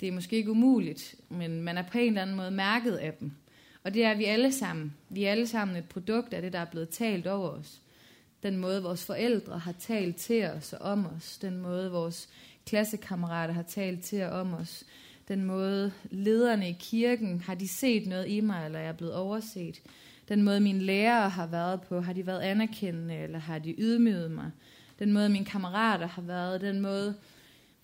Det 0.00 0.08
er 0.08 0.12
måske 0.12 0.36
ikke 0.36 0.50
umuligt, 0.50 1.14
men 1.28 1.62
man 1.62 1.78
er 1.78 1.82
på 1.82 1.98
en 1.98 2.06
eller 2.06 2.22
anden 2.22 2.36
måde 2.36 2.50
mærket 2.50 2.96
af 2.96 3.12
dem. 3.20 3.32
Og 3.84 3.94
det 3.94 4.04
er 4.04 4.14
vi 4.14 4.24
alle 4.24 4.52
sammen. 4.52 4.94
Vi 5.08 5.24
er 5.24 5.30
alle 5.30 5.46
sammen 5.46 5.76
et 5.76 5.88
produkt 5.88 6.34
af 6.34 6.42
det, 6.42 6.52
der 6.52 6.58
er 6.58 6.64
blevet 6.64 6.88
talt 6.88 7.26
over 7.26 7.48
os. 7.48 7.80
Den 8.46 8.56
måde, 8.56 8.82
vores 8.82 9.04
forældre 9.04 9.58
har 9.58 9.72
talt 9.72 10.16
til 10.16 10.44
os 10.44 10.72
og 10.72 10.80
om 10.80 11.06
os. 11.06 11.38
Den 11.38 11.56
måde, 11.58 11.90
vores 11.90 12.28
klassekammerater 12.66 13.54
har 13.54 13.62
talt 13.62 14.04
til 14.04 14.22
og 14.22 14.30
om 14.30 14.54
os. 14.54 14.84
Den 15.28 15.44
måde, 15.44 15.92
lederne 16.10 16.68
i 16.68 16.76
kirken, 16.80 17.40
har 17.40 17.54
de 17.54 17.68
set 17.68 18.06
noget 18.06 18.28
i 18.28 18.40
mig, 18.40 18.64
eller 18.64 18.78
er 18.78 18.84
jeg 18.84 18.96
blevet 18.96 19.14
overset? 19.14 19.82
Den 20.28 20.42
måde, 20.42 20.60
mine 20.60 20.80
lærere 20.80 21.28
har 21.28 21.46
været 21.46 21.80
på, 21.80 22.00
har 22.00 22.12
de 22.12 22.26
været 22.26 22.40
anerkendende, 22.40 23.16
eller 23.16 23.38
har 23.38 23.58
de 23.58 23.74
ydmyget 23.78 24.30
mig? 24.30 24.50
Den 24.98 25.12
måde, 25.12 25.28
mine 25.28 25.44
kammerater 25.44 26.06
har 26.06 26.22
været, 26.22 26.60
den 26.60 26.80
måde, 26.80 27.14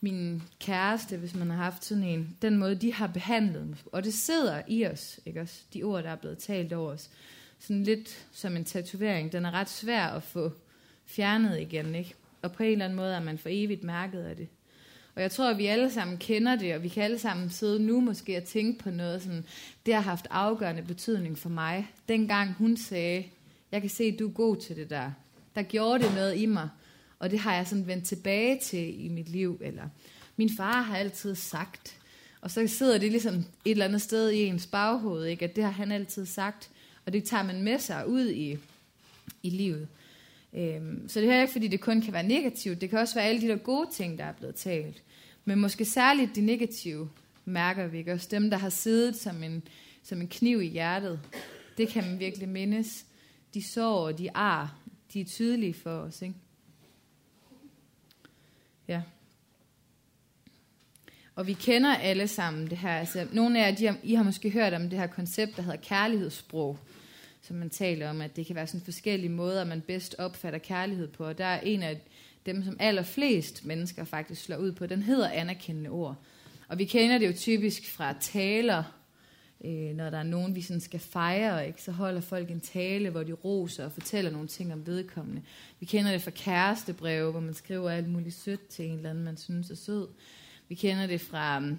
min 0.01 0.43
kæreste, 0.61 1.17
hvis 1.17 1.35
man 1.35 1.51
har 1.51 1.57
haft 1.57 1.85
sådan 1.85 2.05
en, 2.05 2.37
den 2.43 2.57
måde, 2.57 2.75
de 2.75 2.93
har 2.93 3.07
behandlet 3.07 3.67
mig. 3.67 3.79
Og 3.93 4.05
det 4.05 4.15
sidder 4.15 4.63
i 4.69 4.87
os, 4.87 5.21
ikke 5.27 5.41
også? 5.41 5.63
De 5.75 5.83
ord, 5.83 6.03
der 6.03 6.11
er 6.11 6.17
blevet 6.17 6.39
talt 6.39 6.73
over 6.73 6.93
os. 6.93 7.11
Sådan 7.63 7.83
lidt 7.83 8.27
som 8.33 8.57
en 8.57 8.65
tatovering. 8.65 9.33
Den 9.33 9.45
er 9.45 9.51
ret 9.51 9.71
svær 9.71 10.07
at 10.07 10.23
få 10.23 10.53
fjernet 11.07 11.61
igen, 11.61 11.95
ikke? 11.95 12.15
Og 12.43 12.53
på 12.53 12.63
en 12.63 12.73
eller 12.73 12.85
anden 12.85 12.97
måde 12.97 13.15
er 13.15 13.21
man 13.21 13.39
for 13.39 13.49
evigt 13.53 13.85
mærket 13.85 14.23
af 14.23 14.37
det. 14.37 14.49
Og 15.15 15.23
jeg 15.23 15.31
tror, 15.31 15.51
at 15.51 15.59
vi 15.59 15.67
alle 15.67 15.91
sammen 15.91 16.19
kender 16.19 16.57
det, 16.57 16.75
og 16.75 16.83
vi 16.83 16.89
kan 16.89 17.03
alle 17.03 17.19
sammen 17.19 17.51
sidde 17.51 17.83
nu 17.83 18.01
måske 18.01 18.37
og 18.37 18.45
tænke 18.45 18.79
på 18.79 18.91
noget 18.91 19.23
sådan, 19.23 19.45
det 19.87 19.95
har 19.95 20.01
haft 20.01 20.27
afgørende 20.31 20.83
betydning 20.83 21.39
for 21.39 21.49
mig. 21.49 21.91
Dengang 22.09 22.53
hun 22.53 22.77
sagde, 22.77 23.25
jeg 23.73 23.81
kan 23.81 23.91
se, 23.91 24.05
at 24.05 24.19
du 24.19 24.29
er 24.29 24.33
god 24.33 24.57
til 24.57 24.77
det 24.77 24.91
der. 24.91 25.11
Der 25.55 25.63
gjorde 25.63 26.05
det 26.05 26.15
noget 26.15 26.37
i 26.37 26.47
mig, 26.47 26.69
og 27.19 27.31
det 27.31 27.39
har 27.39 27.55
jeg 27.55 27.67
sådan 27.67 27.87
vendt 27.87 28.05
tilbage 28.05 28.59
til 28.59 29.05
i 29.05 29.09
mit 29.09 29.29
liv. 29.29 29.61
Eller 29.65 29.89
min 30.37 30.51
far 30.57 30.83
har 30.83 30.97
altid 30.97 31.35
sagt, 31.35 31.99
og 32.41 32.51
så 32.51 32.67
sidder 32.67 32.99
det 32.99 33.11
ligesom 33.11 33.35
et 33.35 33.71
eller 33.71 33.85
andet 33.85 34.03
sted 34.03 34.31
i 34.31 34.45
ens 34.45 34.67
baghoved, 34.67 35.25
ikke? 35.25 35.45
at 35.45 35.57
det 35.57 35.65
har 35.65 35.71
han 35.71 35.93
altid 35.93 36.27
sagt, 36.27 36.71
og 37.07 37.13
det 37.13 37.25
tager 37.25 37.43
man 37.43 37.63
med 37.63 37.79
sig 37.79 38.09
ud 38.09 38.31
i, 38.31 38.59
i 39.43 39.51
livet. 39.51 39.89
Øhm, 40.55 41.09
så 41.09 41.21
det 41.21 41.31
er 41.31 41.41
ikke, 41.41 41.53
fordi 41.53 41.69
det 41.69 41.81
kun 41.81 42.01
kan 42.01 42.13
være 42.13 42.23
negativt. 42.23 42.81
Det 42.81 42.91
kan 42.91 42.99
også 42.99 43.15
være 43.15 43.25
alle 43.25 43.41
de 43.41 43.49
der 43.49 43.57
gode 43.57 43.89
ting, 43.93 44.19
der 44.19 44.25
er 44.25 44.33
blevet 44.33 44.55
talt. 44.55 45.03
Men 45.45 45.59
måske 45.59 45.85
særligt 45.85 46.37
de 46.37 46.41
negative 46.41 47.11
mærker 47.45 47.87
vi 47.87 47.99
ikke. 47.99 48.13
Også 48.13 48.29
dem, 48.31 48.51
der 48.51 48.57
har 48.57 48.69
siddet 48.69 49.17
som 49.17 49.43
en, 49.43 49.63
som 50.03 50.21
en 50.21 50.29
kniv 50.29 50.63
i 50.63 50.67
hjertet. 50.67 51.21
Det 51.79 51.89
kan 51.89 52.05
man 52.05 52.19
virkelig 52.19 52.49
mindes. 52.49 53.07
De 53.55 53.63
sår 53.63 54.13
de 54.13 54.37
ar, 54.37 54.79
de 55.13 55.21
er 55.21 55.25
tydelige 55.25 55.75
for 55.75 55.91
os. 55.91 56.23
Ikke? 56.23 56.35
Ja. 58.89 59.03
Og 61.43 61.47
vi 61.49 61.53
kender 61.53 61.97
alle 61.97 62.29
sammen 62.29 62.71
det 62.71 62.79
her. 62.79 62.99
Altså, 62.99 63.27
nogle 63.33 63.65
af 63.65 63.71
jer, 63.71 63.77
de 63.77 63.87
har, 63.87 63.97
I 64.03 64.15
har 64.15 64.23
måske 64.23 64.51
hørt 64.51 64.75
om 64.75 64.91
det 64.91 64.99
her 64.99 65.07
koncept, 65.07 65.57
der 65.57 65.63
hedder 65.63 65.79
kærlighedssprog 65.79 66.79
som 67.43 67.57
man 67.57 67.71
taler 67.71 68.11
om, 68.11 68.21
at 68.21 68.37
det 68.37 68.47
kan 68.47 68.57
være 68.57 68.67
sådan 68.67 68.85
forskellige 68.85 69.31
måder, 69.31 69.65
man 69.65 69.81
bedst 69.81 70.15
opfatter 70.19 70.59
kærlighed 70.59 71.09
på. 71.09 71.25
Og 71.25 71.39
der 71.39 71.45
er 71.45 71.61
en 71.61 71.83
af 71.83 72.01
dem, 72.47 72.65
som 72.65 72.77
allerflest 72.81 73.65
mennesker 73.65 74.05
faktisk 74.05 74.43
slår 74.45 74.57
ud 74.57 74.73
på, 74.73 74.87
den 74.87 75.03
hedder 75.03 75.29
anerkendende 75.29 75.91
ord. 75.91 76.17
Og 76.69 76.79
vi 76.79 76.85
kender 76.85 77.19
det 77.19 77.27
jo 77.27 77.33
typisk 77.33 77.91
fra 77.91 78.15
taler, 78.21 78.85
øh, 79.65 79.97
når 79.97 80.11
der 80.11 80.19
er 80.19 80.23
nogen, 80.23 80.55
vi 80.55 80.63
sådan 80.63 80.81
skal 80.81 81.01
fejre, 81.01 81.67
ikke? 81.67 81.83
så 81.83 81.93
holder 81.93 82.21
folk 82.21 82.51
en 82.51 82.61
tale, 82.61 83.11
hvor 83.11 83.23
de 83.23 83.33
roser 83.33 83.85
og 83.85 83.93
fortæller 83.93 84.31
nogle 84.31 84.49
ting 84.49 84.73
om 84.73 84.87
vedkommende. 84.87 85.43
Vi 85.81 85.87
kender 85.87 86.13
det 86.13 86.23
fra 86.23 86.31
kærestebreve, 86.31 87.31
hvor 87.31 87.41
man 87.41 87.55
skriver 87.55 87.91
alt 87.91 88.09
muligt 88.09 88.35
sødt 88.35 88.67
til 88.69 88.85
en 88.85 88.97
eller 88.97 89.11
anden, 89.11 89.25
man 89.25 89.37
synes 89.37 89.71
er 89.71 89.75
sød. 89.75 90.09
Vi 90.73 90.77
kender 90.77 91.07
det 91.07 91.21
fra 91.21 91.59
mm, 91.59 91.79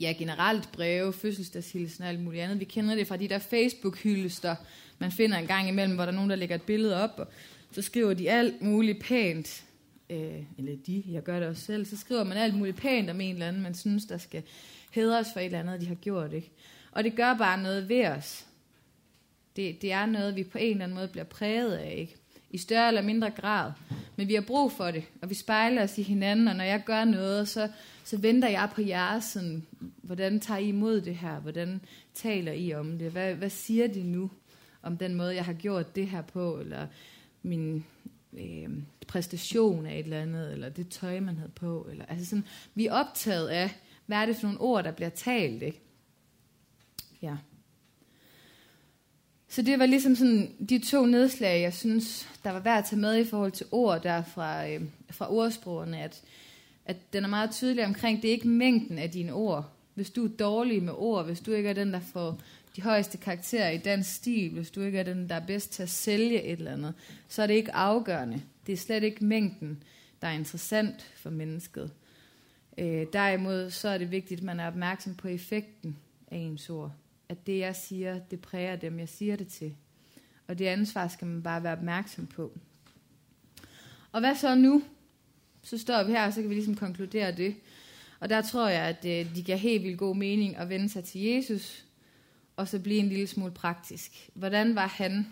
ja, 0.00 0.14
generelt 0.18 0.72
breve, 0.72 1.12
fødselsdagshilsen 1.12 2.04
og 2.04 2.08
alt 2.08 2.20
muligt 2.20 2.42
andet. 2.42 2.60
Vi 2.60 2.64
kender 2.64 2.94
det 2.94 3.06
fra 3.06 3.16
de 3.16 3.28
der 3.28 3.38
Facebook-hylster, 3.38 4.54
man 4.98 5.12
finder 5.12 5.38
en 5.38 5.46
gang 5.46 5.68
imellem, 5.68 5.94
hvor 5.94 6.04
der 6.04 6.12
er 6.12 6.14
nogen, 6.14 6.30
der 6.30 6.36
lægger 6.36 6.54
et 6.54 6.62
billede 6.62 7.02
op, 7.02 7.10
og 7.18 7.26
så 7.72 7.82
skriver 7.82 8.14
de 8.14 8.30
alt 8.30 8.62
muligt 8.62 9.02
pænt, 9.02 9.64
øh, 10.10 10.42
eller 10.58 10.76
de, 10.86 11.04
jeg 11.10 11.22
gør 11.22 11.40
det 11.40 11.48
også 11.48 11.62
selv, 11.62 11.86
så 11.86 11.96
skriver 11.96 12.24
man 12.24 12.36
alt 12.36 12.54
muligt 12.54 12.76
pænt 12.76 13.10
om 13.10 13.20
en 13.20 13.34
eller 13.34 13.48
anden, 13.48 13.62
man 13.62 13.74
synes, 13.74 14.04
der 14.04 14.18
skal 14.18 14.42
hedres 14.90 15.28
for 15.32 15.40
et 15.40 15.46
eller 15.46 15.60
andet, 15.60 15.80
de 15.80 15.86
har 15.86 15.94
gjort. 15.94 16.32
Ikke? 16.32 16.50
Og 16.92 17.04
det 17.04 17.16
gør 17.16 17.34
bare 17.34 17.62
noget 17.62 17.88
ved 17.88 18.06
os. 18.06 18.46
Det, 19.56 19.82
det 19.82 19.92
er 19.92 20.06
noget, 20.06 20.36
vi 20.36 20.44
på 20.44 20.58
en 20.58 20.70
eller 20.70 20.84
anden 20.84 20.96
måde 20.96 21.08
bliver 21.08 21.24
præget 21.24 21.72
af, 21.72 21.94
ikke? 21.98 22.16
I 22.50 22.58
større 22.58 22.88
eller 22.88 23.02
mindre 23.02 23.30
grad. 23.30 23.72
Men 24.16 24.28
vi 24.28 24.34
har 24.34 24.40
brug 24.40 24.72
for 24.72 24.90
det, 24.90 25.04
og 25.22 25.30
vi 25.30 25.34
spejler 25.34 25.82
os 25.82 25.98
i 25.98 26.02
hinanden, 26.02 26.48
og 26.48 26.56
når 26.56 26.64
jeg 26.64 26.82
gør 26.86 27.04
noget, 27.04 27.48
så, 27.48 27.68
så 28.04 28.16
venter 28.16 28.48
jeg 28.48 28.70
på 28.74 28.82
jer, 28.82 29.20
sådan, 29.20 29.66
hvordan 30.02 30.40
tager 30.40 30.58
I 30.58 30.68
imod 30.68 31.00
det 31.00 31.16
her? 31.16 31.40
Hvordan 31.40 31.80
taler 32.14 32.52
I 32.52 32.74
om 32.74 32.98
det? 32.98 33.12
Hvad, 33.12 33.34
hvad 33.34 33.50
siger 33.50 33.86
de 33.86 34.02
nu 34.02 34.30
om 34.82 34.96
den 34.96 35.14
måde, 35.14 35.34
jeg 35.34 35.44
har 35.44 35.52
gjort 35.52 35.96
det 35.96 36.06
her 36.06 36.22
på? 36.22 36.58
Eller 36.58 36.86
min 37.42 37.84
øh, 38.32 38.68
præstation 39.06 39.86
af 39.86 39.98
et 39.98 40.04
eller 40.04 40.22
andet, 40.22 40.52
eller 40.52 40.68
det 40.68 40.88
tøj, 40.88 41.20
man 41.20 41.36
havde 41.36 41.52
på? 41.54 41.86
Eller, 41.90 42.04
altså 42.04 42.26
sådan, 42.26 42.46
vi 42.74 42.86
er 42.86 42.92
optaget 42.92 43.48
af, 43.48 43.70
hvad 44.06 44.18
er 44.18 44.26
det 44.26 44.36
for 44.36 44.46
nogle 44.46 44.60
ord, 44.60 44.84
der 44.84 44.92
bliver 44.92 45.10
talt, 45.10 45.62
ikke? 45.62 45.80
Ja. 47.22 47.36
Så 49.50 49.62
det 49.62 49.78
var 49.78 49.86
ligesom 49.86 50.16
sådan 50.16 50.54
de 50.68 50.78
to 50.78 51.06
nedslag, 51.06 51.62
jeg 51.62 51.74
synes, 51.74 52.28
der 52.44 52.50
var 52.50 52.60
værd 52.60 52.78
at 52.78 52.84
tage 52.84 53.00
med 53.00 53.18
i 53.18 53.24
forhold 53.24 53.52
til 53.52 53.66
ord 53.72 54.02
der 54.02 54.22
fra, 54.22 54.68
øh, 54.68 54.82
fra 55.10 55.32
ordsprogene, 55.32 56.02
at, 56.02 56.22
at 56.84 57.12
den 57.12 57.24
er 57.24 57.28
meget 57.28 57.50
tydelig 57.50 57.84
omkring, 57.84 58.22
det 58.22 58.28
er 58.28 58.32
ikke 58.32 58.48
mængden 58.48 58.98
af 58.98 59.10
dine 59.10 59.32
ord. 59.32 59.70
Hvis 59.94 60.10
du 60.10 60.24
er 60.24 60.28
dårlig 60.28 60.82
med 60.82 60.92
ord, 60.96 61.24
hvis 61.24 61.40
du 61.40 61.52
ikke 61.52 61.68
er 61.68 61.72
den, 61.72 61.92
der 61.92 62.00
får 62.00 62.40
de 62.76 62.82
højeste 62.82 63.18
karakterer 63.18 63.70
i 63.70 63.78
dansk 63.78 64.14
stil, 64.14 64.50
hvis 64.50 64.70
du 64.70 64.82
ikke 64.82 64.98
er 64.98 65.02
den, 65.02 65.28
der 65.28 65.34
er 65.34 65.46
bedst 65.46 65.72
til 65.72 65.82
at 65.82 65.90
sælge 65.90 66.42
et 66.42 66.58
eller 66.58 66.72
andet, 66.72 66.94
så 67.28 67.42
er 67.42 67.46
det 67.46 67.54
ikke 67.54 67.74
afgørende. 67.74 68.42
Det 68.66 68.72
er 68.72 68.76
slet 68.76 69.02
ikke 69.02 69.24
mængden, 69.24 69.82
der 70.22 70.28
er 70.28 70.32
interessant 70.32 71.06
for 71.16 71.30
mennesket. 71.30 71.90
Øh, 72.78 73.06
derimod 73.12 73.70
så 73.70 73.88
er 73.88 73.98
det 73.98 74.10
vigtigt, 74.10 74.40
at 74.40 74.44
man 74.44 74.60
er 74.60 74.66
opmærksom 74.66 75.14
på 75.14 75.28
effekten 75.28 75.96
af 76.30 76.36
ens 76.36 76.70
ord 76.70 76.92
at 77.30 77.46
det, 77.46 77.58
jeg 77.58 77.76
siger, 77.76 78.18
det 78.18 78.40
præger 78.40 78.76
dem, 78.76 78.98
jeg 78.98 79.08
siger 79.08 79.36
det 79.36 79.48
til. 79.48 79.74
Og 80.46 80.58
det 80.58 80.66
ansvar 80.66 81.08
skal 81.08 81.26
man 81.26 81.42
bare 81.42 81.62
være 81.62 81.72
opmærksom 81.72 82.26
på. 82.26 82.58
Og 84.12 84.20
hvad 84.20 84.34
så 84.34 84.54
nu? 84.54 84.82
Så 85.62 85.78
står 85.78 86.02
vi 86.02 86.12
her, 86.12 86.26
og 86.26 86.32
så 86.32 86.40
kan 86.40 86.50
vi 86.50 86.54
ligesom 86.54 86.74
konkludere 86.74 87.32
det. 87.32 87.54
Og 88.20 88.28
der 88.28 88.42
tror 88.42 88.68
jeg, 88.68 88.82
at 88.82 89.04
øh, 89.04 89.36
de 89.36 89.42
giver 89.42 89.58
helt 89.58 89.84
vildt 89.84 89.98
god 89.98 90.16
mening 90.16 90.56
at 90.56 90.68
vende 90.68 90.88
sig 90.88 91.04
til 91.04 91.20
Jesus, 91.20 91.84
og 92.56 92.68
så 92.68 92.78
blive 92.78 92.98
en 92.98 93.08
lille 93.08 93.26
smule 93.26 93.52
praktisk. 93.52 94.30
Hvordan 94.34 94.74
var 94.74 94.86
han? 94.86 95.26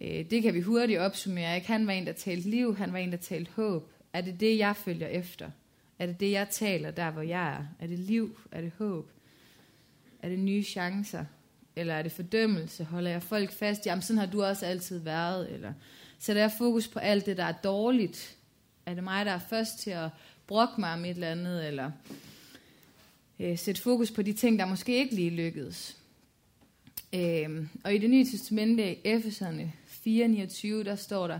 Øh, 0.00 0.30
det 0.30 0.42
kan 0.42 0.54
vi 0.54 0.60
hurtigt 0.60 1.00
opsummere. 1.00 1.54
Ikke? 1.54 1.66
Han 1.66 1.86
var 1.86 1.92
en, 1.92 2.06
der 2.06 2.12
talte 2.12 2.50
liv, 2.50 2.76
han 2.76 2.92
var 2.92 2.98
en, 2.98 3.12
der 3.12 3.18
talte 3.18 3.50
håb. 3.52 3.92
Er 4.12 4.20
det 4.20 4.40
det, 4.40 4.58
jeg 4.58 4.76
følger 4.76 5.08
efter? 5.08 5.50
Er 5.98 6.06
det 6.06 6.20
det, 6.20 6.30
jeg 6.30 6.48
taler 6.50 6.90
der, 6.90 7.10
hvor 7.10 7.22
jeg 7.22 7.52
er? 7.52 7.66
Er 7.78 7.86
det 7.86 7.98
liv? 7.98 8.38
Er 8.52 8.60
det 8.60 8.72
håb? 8.78 9.10
Er 10.24 10.28
det 10.28 10.38
nye 10.38 10.62
chancer? 10.62 11.24
Eller 11.76 11.94
er 11.94 12.02
det 12.02 12.12
fordømmelse? 12.12 12.84
Holder 12.84 13.10
jeg 13.10 13.22
folk 13.22 13.52
fast? 13.52 13.86
Jamen, 13.86 14.02
sådan 14.02 14.18
har 14.18 14.26
du 14.26 14.44
også 14.44 14.66
altid 14.66 14.98
været. 14.98 15.52
Eller 15.52 15.72
Sætter 16.18 16.42
jeg 16.42 16.52
fokus 16.58 16.88
på 16.88 16.98
alt 16.98 17.26
det, 17.26 17.36
der 17.36 17.44
er 17.44 17.52
dårligt? 17.52 18.36
Er 18.86 18.94
det 18.94 19.04
mig, 19.04 19.26
der 19.26 19.32
er 19.32 19.38
først 19.38 19.78
til 19.78 19.90
at 19.90 20.08
brokke 20.46 20.80
mig 20.80 20.92
om 20.92 21.04
et 21.04 21.10
eller 21.10 21.30
andet, 21.30 21.66
eller 21.66 21.90
øh, 23.40 23.58
sætte 23.58 23.82
fokus 23.82 24.10
på 24.10 24.22
de 24.22 24.32
ting, 24.32 24.58
der 24.58 24.66
måske 24.66 24.96
ikke 24.96 25.14
lige 25.14 25.30
lykkedes? 25.30 25.96
Øh, 27.14 27.66
og 27.84 27.94
i 27.94 27.98
det 27.98 28.10
nye 28.10 28.24
testamente 28.24 28.94
i 28.94 29.00
Efeserne 29.04 29.72
4.29, 30.06 30.68
der 30.68 30.96
står 30.96 31.26
der, 31.26 31.38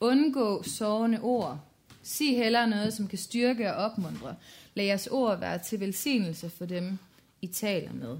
undgå 0.00 0.62
sårende 0.62 1.20
ord. 1.20 1.60
Sig 2.02 2.36
heller 2.36 2.66
noget, 2.66 2.94
som 2.94 3.08
kan 3.08 3.18
styrke 3.18 3.74
og 3.74 3.84
opmuntre. 3.84 4.36
Lad 4.74 4.84
jeres 4.84 5.06
ord 5.06 5.38
være 5.38 5.58
til 5.58 5.80
velsignelse 5.80 6.50
for 6.50 6.66
dem, 6.66 6.98
i 7.44 7.46
taler 7.46 7.92
med. 7.92 8.16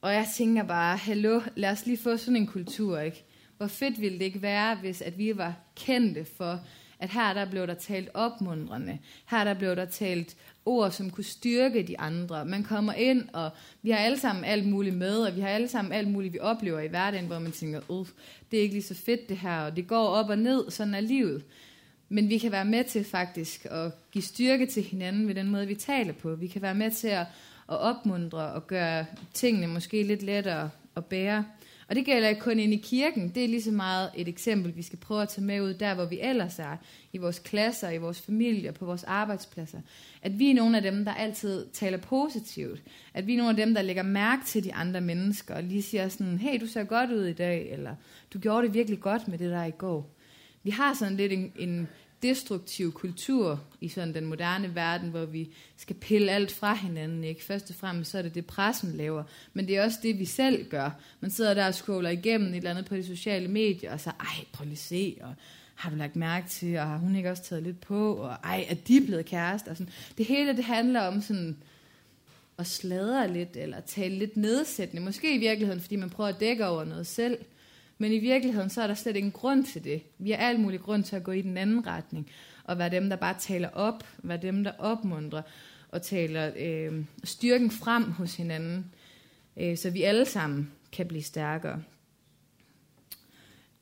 Og 0.00 0.14
jeg 0.14 0.26
tænker 0.36 0.62
bare, 0.62 0.96
hallo, 0.96 1.40
lad 1.56 1.70
os 1.70 1.86
lige 1.86 1.96
få 1.96 2.16
sådan 2.16 2.36
en 2.36 2.46
kultur, 2.46 2.98
ikke? 2.98 3.24
Hvor 3.56 3.66
fedt 3.66 4.00
ville 4.00 4.18
det 4.18 4.24
ikke 4.24 4.42
være, 4.42 4.76
hvis 4.76 5.02
at 5.02 5.18
vi 5.18 5.36
var 5.36 5.54
kendte 5.76 6.24
for, 6.24 6.60
at 6.98 7.10
her 7.10 7.34
der 7.34 7.50
blev 7.50 7.66
der 7.66 7.74
talt 7.74 8.08
opmundrende, 8.14 8.98
Her 9.30 9.44
der 9.44 9.54
blev 9.54 9.76
der 9.76 9.84
talt 9.84 10.36
ord, 10.66 10.90
som 10.90 11.10
kunne 11.10 11.24
styrke 11.24 11.82
de 11.82 12.00
andre. 12.00 12.44
Man 12.44 12.64
kommer 12.64 12.92
ind, 12.92 13.28
og 13.32 13.50
vi 13.82 13.90
har 13.90 13.98
alle 13.98 14.18
sammen 14.18 14.44
alt 14.44 14.66
muligt 14.66 14.96
med, 14.96 15.16
og 15.18 15.36
vi 15.36 15.40
har 15.40 15.48
alle 15.48 15.68
sammen 15.68 15.92
alt 15.92 16.08
muligt, 16.08 16.34
vi 16.34 16.38
oplever 16.38 16.80
i 16.80 16.88
hverdagen, 16.88 17.26
hvor 17.26 17.38
man 17.38 17.52
tænker, 17.52 17.80
uff, 17.88 18.10
det 18.50 18.58
er 18.58 18.62
ikke 18.62 18.74
lige 18.74 18.82
så 18.82 18.94
fedt 18.94 19.28
det 19.28 19.38
her, 19.38 19.60
og 19.60 19.76
det 19.76 19.86
går 19.86 20.06
op 20.06 20.28
og 20.28 20.38
ned, 20.38 20.70
sådan 20.70 20.94
er 20.94 21.00
livet. 21.00 21.44
Men 22.08 22.28
vi 22.28 22.38
kan 22.38 22.52
være 22.52 22.64
med 22.64 22.84
til 22.84 23.04
faktisk 23.04 23.66
at 23.70 23.92
give 24.12 24.22
styrke 24.22 24.66
til 24.66 24.82
hinanden 24.82 25.28
ved 25.28 25.34
den 25.34 25.50
måde, 25.50 25.66
vi 25.66 25.74
taler 25.74 26.12
på. 26.12 26.34
Vi 26.34 26.46
kan 26.46 26.62
være 26.62 26.74
med 26.74 26.90
til 26.90 27.08
at, 27.08 27.26
at 27.68 27.78
opmuntre 27.78 28.52
og 28.52 28.66
gøre 28.66 29.06
tingene 29.32 29.66
måske 29.66 30.02
lidt 30.02 30.22
lettere 30.22 30.70
at 30.96 31.04
bære. 31.04 31.44
Og 31.88 31.94
det 31.94 32.04
gælder 32.04 32.28
ikke 32.28 32.40
kun 32.40 32.58
ind 32.58 32.72
i 32.72 32.76
kirken. 32.76 33.28
Det 33.28 33.44
er 33.44 33.48
lige 33.48 33.62
så 33.62 33.70
meget 33.70 34.10
et 34.16 34.28
eksempel, 34.28 34.76
vi 34.76 34.82
skal 34.82 34.98
prøve 34.98 35.22
at 35.22 35.28
tage 35.28 35.44
med 35.44 35.60
ud 35.60 35.74
der, 35.74 35.94
hvor 35.94 36.04
vi 36.04 36.18
ellers 36.20 36.58
er. 36.58 36.76
I 37.12 37.18
vores 37.18 37.38
klasser, 37.38 37.90
i 37.90 37.98
vores 37.98 38.20
familier, 38.20 38.72
på 38.72 38.84
vores 38.84 39.04
arbejdspladser. 39.04 39.80
At 40.22 40.38
vi 40.38 40.50
er 40.50 40.54
nogle 40.54 40.76
af 40.76 40.82
dem, 40.82 41.04
der 41.04 41.14
altid 41.14 41.66
taler 41.72 41.98
positivt. 41.98 42.82
At 43.14 43.26
vi 43.26 43.32
er 43.32 43.36
nogle 43.36 43.50
af 43.50 43.56
dem, 43.56 43.74
der 43.74 43.82
lægger 43.82 44.02
mærke 44.02 44.44
til 44.46 44.64
de 44.64 44.74
andre 44.74 45.00
mennesker. 45.00 45.54
Og 45.54 45.62
lige 45.62 45.82
siger 45.82 46.08
sådan, 46.08 46.38
hey, 46.38 46.60
du 46.60 46.66
ser 46.66 46.84
godt 46.84 47.10
ud 47.10 47.24
i 47.24 47.32
dag. 47.32 47.72
Eller 47.72 47.94
du 48.34 48.38
gjorde 48.38 48.66
det 48.66 48.74
virkelig 48.74 49.00
godt 49.00 49.28
med 49.28 49.38
det 49.38 49.50
der 49.50 49.64
i 49.64 49.70
går. 49.70 50.13
Vi 50.64 50.70
har 50.70 50.94
sådan 50.94 51.16
lidt 51.16 51.32
en, 51.32 51.52
en 51.56 51.88
destruktiv 52.22 52.92
kultur 52.92 53.60
i 53.80 53.88
sådan 53.88 54.14
den 54.14 54.26
moderne 54.26 54.74
verden, 54.74 55.10
hvor 55.10 55.24
vi 55.24 55.48
skal 55.76 55.96
pille 55.96 56.32
alt 56.32 56.52
fra 56.52 56.74
hinanden. 56.74 57.24
Ikke? 57.24 57.44
Først 57.44 57.70
og 57.70 57.76
fremmest 57.76 58.10
så 58.10 58.18
er 58.18 58.22
det 58.22 58.34
det, 58.34 58.46
pressen 58.46 58.92
laver, 58.92 59.24
men 59.52 59.68
det 59.68 59.76
er 59.76 59.84
også 59.84 59.98
det, 60.02 60.18
vi 60.18 60.24
selv 60.24 60.68
gør. 60.68 60.90
Man 61.20 61.30
sidder 61.30 61.54
der 61.54 61.66
og 61.66 61.74
scroller 61.74 62.10
igennem 62.10 62.48
et 62.48 62.56
eller 62.56 62.70
andet 62.70 62.84
på 62.84 62.96
de 62.96 63.04
sociale 63.04 63.48
medier, 63.48 63.92
og 63.92 64.00
så, 64.00 64.10
ej, 64.20 64.44
prøv 64.52 64.64
lige 64.64 64.72
at 64.72 64.78
se, 64.78 65.16
og 65.20 65.34
har 65.74 65.90
du 65.90 65.96
lagt 65.96 66.16
mærke 66.16 66.48
til, 66.48 66.76
og 66.76 66.86
har 66.86 66.96
hun 66.96 67.16
ikke 67.16 67.30
også 67.30 67.42
taget 67.42 67.62
lidt 67.62 67.80
på, 67.80 68.14
og 68.14 68.36
ej, 68.44 68.66
er 68.68 68.74
de 68.74 69.00
blevet 69.06 69.26
kærester? 69.26 69.70
Og 69.70 69.76
sådan. 69.76 69.92
Det 70.18 70.26
hele, 70.26 70.56
det 70.56 70.64
handler 70.64 71.00
om 71.00 71.22
sådan, 71.22 71.56
at 72.58 72.66
sladre 72.66 73.32
lidt, 73.32 73.56
eller 73.56 73.80
tale 73.80 74.14
lidt 74.18 74.36
nedsættende. 74.36 75.02
Måske 75.02 75.34
i 75.34 75.38
virkeligheden, 75.38 75.80
fordi 75.80 75.96
man 75.96 76.10
prøver 76.10 76.28
at 76.28 76.40
dække 76.40 76.66
over 76.66 76.84
noget 76.84 77.06
selv. 77.06 77.38
Men 78.04 78.12
i 78.12 78.18
virkeligheden, 78.18 78.70
så 78.70 78.82
er 78.82 78.86
der 78.86 78.94
slet 78.94 79.16
ingen 79.16 79.32
grund 79.32 79.64
til 79.64 79.84
det. 79.84 80.02
Vi 80.18 80.30
har 80.30 80.38
alt 80.38 80.60
mulig 80.60 80.80
grund 80.80 81.04
til 81.04 81.16
at 81.16 81.24
gå 81.24 81.32
i 81.32 81.42
den 81.42 81.56
anden 81.56 81.86
retning, 81.86 82.30
og 82.64 82.78
være 82.78 82.90
dem, 82.90 83.08
der 83.08 83.16
bare 83.16 83.34
taler 83.38 83.68
op, 83.68 84.04
være 84.18 84.38
dem, 84.42 84.64
der 84.64 84.72
opmuntrer, 84.78 85.42
og 85.88 86.02
taler 86.02 86.52
øh, 86.56 87.04
styrken 87.24 87.70
frem 87.70 88.02
hos 88.10 88.36
hinanden, 88.36 88.92
øh, 89.56 89.76
så 89.76 89.90
vi 89.90 90.02
alle 90.02 90.24
sammen 90.24 90.72
kan 90.92 91.08
blive 91.08 91.22
stærkere. 91.22 91.82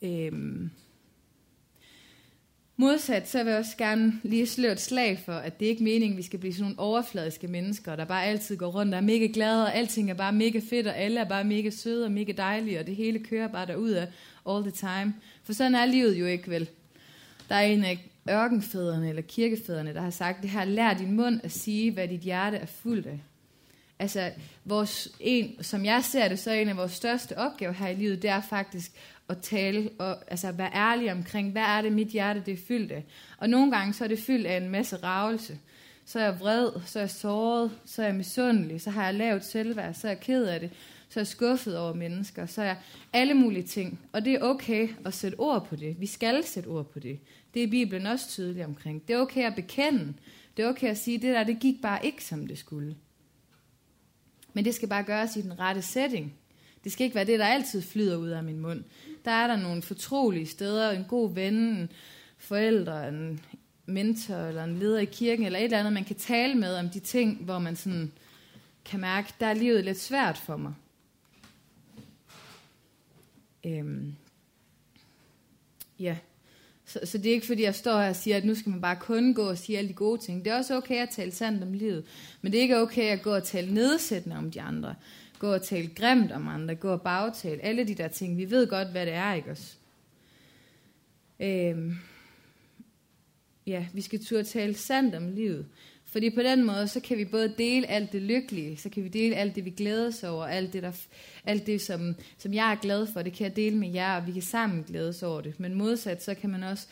Øh, 0.02 0.32
Modsat, 2.76 3.28
så 3.28 3.44
vil 3.44 3.50
jeg 3.50 3.58
også 3.58 3.76
gerne 3.76 4.20
lige 4.22 4.46
slå 4.46 4.68
et 4.68 4.80
slag 4.80 5.18
for, 5.24 5.32
at 5.32 5.60
det 5.60 5.66
ikke 5.66 5.80
er 5.80 5.84
meningen, 5.84 6.12
at 6.12 6.16
vi 6.16 6.22
skal 6.22 6.38
blive 6.38 6.54
sådan 6.54 6.64
nogle 6.64 6.78
overfladiske 6.78 7.48
mennesker, 7.48 7.96
der 7.96 8.04
bare 8.04 8.24
altid 8.24 8.56
går 8.56 8.66
rundt 8.66 8.94
og 8.94 8.98
er 8.98 9.04
mega 9.04 9.28
glade, 9.34 9.62
og 9.62 9.74
alting 9.74 10.10
er 10.10 10.14
bare 10.14 10.32
mega 10.32 10.60
fedt, 10.70 10.86
og 10.86 10.96
alle 10.96 11.20
er 11.20 11.24
bare 11.24 11.44
mega 11.44 11.70
søde 11.70 12.04
og 12.04 12.12
mega 12.12 12.32
dejlige, 12.36 12.80
og 12.80 12.86
det 12.86 12.96
hele 12.96 13.18
kører 13.18 13.48
bare 13.48 13.66
derud 13.66 13.90
af 13.90 14.08
all 14.48 14.62
the 14.62 14.70
time. 14.70 15.14
For 15.44 15.52
sådan 15.52 15.74
er 15.74 15.86
livet 15.86 16.14
jo 16.20 16.26
ikke 16.26 16.50
vel. 16.50 16.68
Der 17.48 17.54
er 17.54 17.62
en 17.66 17.84
af 17.84 18.08
ørkenfædrene 18.30 19.08
eller 19.08 19.22
kirkefædrene, 19.22 19.94
der 19.94 20.00
har 20.00 20.10
sagt 20.10 20.42
det 20.42 20.50
her, 20.50 20.64
lær 20.64 20.94
din 20.94 21.12
mund 21.12 21.40
at 21.44 21.52
sige, 21.52 21.92
hvad 21.92 22.08
dit 22.08 22.20
hjerte 22.20 22.56
er 22.56 22.66
fuldt 22.66 23.06
af. 23.06 23.20
Altså, 23.98 24.30
vores, 24.64 25.08
en, 25.20 25.64
som 25.64 25.84
jeg 25.84 26.04
ser 26.04 26.28
det, 26.28 26.38
så 26.38 26.50
er 26.50 26.54
en 26.54 26.68
af 26.68 26.76
vores 26.76 26.92
største 26.92 27.38
opgaver 27.38 27.72
her 27.72 27.88
i 27.88 27.94
livet, 27.94 28.22
det 28.22 28.30
er 28.30 28.40
faktisk 28.40 28.92
at 29.28 29.38
tale 29.38 29.90
og 29.98 30.30
altså 30.30 30.52
være 30.52 30.74
ærlig 30.74 31.12
omkring, 31.12 31.52
hvad 31.52 31.62
er 31.62 31.82
det, 31.82 31.92
mit 31.92 32.08
hjerte 32.08 32.42
det 32.46 32.54
er 32.54 32.62
fyldt 32.68 32.92
af. 32.92 33.04
Og 33.38 33.48
nogle 33.48 33.72
gange 33.72 33.92
så 33.92 34.04
er 34.04 34.08
det 34.08 34.18
fyldt 34.18 34.46
af 34.46 34.56
en 34.56 34.68
masse 34.68 34.96
ravelse. 34.96 35.58
Så 36.04 36.18
er 36.18 36.24
jeg 36.24 36.40
vred, 36.40 36.70
så 36.86 36.98
er 36.98 37.02
jeg 37.02 37.10
såret, 37.10 37.70
så 37.84 38.02
er 38.02 38.06
jeg 38.06 38.14
misundelig, 38.14 38.80
så 38.80 38.90
har 38.90 39.04
jeg 39.04 39.14
lavet 39.14 39.44
selvværd, 39.44 39.94
så 39.94 40.06
er 40.06 40.10
jeg 40.10 40.20
ked 40.20 40.44
af 40.44 40.60
det, 40.60 40.70
så 41.08 41.20
er 41.20 41.22
jeg 41.22 41.26
skuffet 41.26 41.78
over 41.78 41.94
mennesker, 41.94 42.46
så 42.46 42.62
er 42.62 42.66
jeg 42.66 42.76
alle 43.12 43.34
mulige 43.34 43.62
ting. 43.62 44.00
Og 44.12 44.24
det 44.24 44.34
er 44.34 44.40
okay 44.40 44.88
at 45.04 45.14
sætte 45.14 45.36
ord 45.36 45.66
på 45.66 45.76
det. 45.76 46.00
Vi 46.00 46.06
skal 46.06 46.44
sætte 46.44 46.68
ord 46.68 46.90
på 46.90 46.98
det. 46.98 47.18
Det 47.54 47.62
er 47.62 47.66
Bibelen 47.66 48.06
også 48.06 48.28
tydelig 48.28 48.64
omkring. 48.64 49.08
Det 49.08 49.14
er 49.14 49.18
okay 49.20 49.46
at 49.46 49.54
bekende. 49.54 50.14
Det 50.56 50.64
er 50.64 50.68
okay 50.68 50.88
at 50.88 50.98
sige, 50.98 51.18
det 51.18 51.34
der, 51.34 51.44
det 51.44 51.60
gik 51.60 51.82
bare 51.82 52.06
ikke, 52.06 52.24
som 52.24 52.46
det 52.46 52.58
skulle. 52.58 52.96
Men 54.52 54.64
det 54.64 54.74
skal 54.74 54.88
bare 54.88 55.02
gøres 55.02 55.36
i 55.36 55.40
den 55.40 55.58
rette 55.58 55.82
setting. 55.82 56.34
Det 56.84 56.92
skal 56.92 57.04
ikke 57.04 57.14
være 57.14 57.24
det, 57.24 57.38
der 57.38 57.46
altid 57.46 57.82
flyder 57.82 58.16
ud 58.16 58.28
af 58.28 58.44
min 58.44 58.58
mund. 58.58 58.84
Der 59.24 59.30
er 59.30 59.46
der 59.46 59.56
nogle 59.56 59.82
fortrolige 59.82 60.46
steder, 60.46 60.90
en 60.90 61.04
god 61.04 61.34
ven, 61.34 61.54
en 61.54 61.92
forældre, 62.38 63.08
en 63.08 63.40
mentor 63.86 64.34
eller 64.34 64.64
en 64.64 64.78
leder 64.78 64.98
i 64.98 65.04
kirken, 65.04 65.46
eller 65.46 65.58
et 65.58 65.64
eller 65.64 65.78
andet, 65.78 65.92
man 65.92 66.04
kan 66.04 66.16
tale 66.16 66.54
med 66.54 66.76
om 66.76 66.88
de 66.88 67.00
ting, 67.00 67.44
hvor 67.44 67.58
man 67.58 67.76
sådan 67.76 68.12
kan 68.84 69.00
mærke, 69.00 69.32
der 69.40 69.46
er 69.46 69.54
livet 69.54 69.84
lidt 69.84 70.00
svært 70.00 70.38
for 70.38 70.56
mig. 70.56 70.74
Øhm. 73.66 74.14
Ja. 75.98 76.16
Så, 76.84 77.00
så 77.04 77.18
det 77.18 77.26
er 77.26 77.34
ikke 77.34 77.46
fordi, 77.46 77.62
jeg 77.62 77.74
står 77.74 78.00
her 78.00 78.08
og 78.08 78.16
siger, 78.16 78.36
at 78.36 78.44
nu 78.44 78.54
skal 78.54 78.70
man 78.70 78.80
bare 78.80 78.96
kun 78.96 79.34
gå 79.34 79.48
og 79.48 79.58
sige 79.58 79.78
alle 79.78 79.88
de 79.88 79.94
gode 79.94 80.20
ting. 80.20 80.44
Det 80.44 80.52
er 80.52 80.56
også 80.56 80.76
okay 80.76 81.02
at 81.02 81.08
tale 81.08 81.32
sandt 81.32 81.62
om 81.62 81.72
livet. 81.72 82.04
Men 82.42 82.52
det 82.52 82.58
er 82.58 82.62
ikke 82.62 82.80
okay 82.80 83.10
at 83.10 83.22
gå 83.22 83.34
og 83.34 83.44
tale 83.44 83.74
nedsættende 83.74 84.36
om 84.36 84.50
de 84.50 84.62
andre 84.62 84.94
gå 85.42 85.54
og 85.54 85.62
tale 85.62 85.88
grimt 85.88 86.32
om 86.32 86.48
andre, 86.48 86.74
gå 86.74 86.88
og 86.88 87.02
bagtale, 87.02 87.64
alle 87.64 87.84
de 87.84 87.94
der 87.94 88.08
ting. 88.08 88.38
Vi 88.38 88.50
ved 88.50 88.66
godt, 88.66 88.88
hvad 88.88 89.06
det 89.06 89.14
er, 89.14 89.34
ikke 89.34 89.50
også? 89.50 89.74
Øhm, 91.40 91.96
ja, 93.66 93.86
vi 93.92 94.00
skal 94.00 94.24
turde 94.24 94.44
tale 94.44 94.74
sandt 94.74 95.14
om 95.14 95.28
livet. 95.28 95.66
Fordi 96.04 96.30
på 96.30 96.42
den 96.42 96.64
måde, 96.64 96.88
så 96.88 97.00
kan 97.00 97.18
vi 97.18 97.24
både 97.24 97.54
dele 97.58 97.86
alt 97.86 98.12
det 98.12 98.22
lykkelige, 98.22 98.76
så 98.76 98.88
kan 98.88 99.04
vi 99.04 99.08
dele 99.08 99.36
alt 99.36 99.54
det, 99.54 99.64
vi 99.64 99.70
glæder 99.70 100.08
os 100.08 100.24
over, 100.24 100.44
alt 100.44 100.72
det, 100.72 100.82
der, 100.82 100.92
alt 101.44 101.66
det 101.66 101.80
som, 101.80 102.14
som 102.38 102.54
jeg 102.54 102.72
er 102.72 102.76
glad 102.76 103.06
for, 103.06 103.22
det 103.22 103.32
kan 103.32 103.44
jeg 103.44 103.56
dele 103.56 103.76
med 103.76 103.92
jer, 103.92 104.16
og 104.16 104.26
vi 104.26 104.32
kan 104.32 104.42
sammen 104.42 104.82
glædes 104.82 105.22
over 105.22 105.40
det. 105.40 105.60
Men 105.60 105.74
modsat, 105.74 106.22
så 106.22 106.34
kan 106.34 106.50
man 106.50 106.62
også 106.62 106.86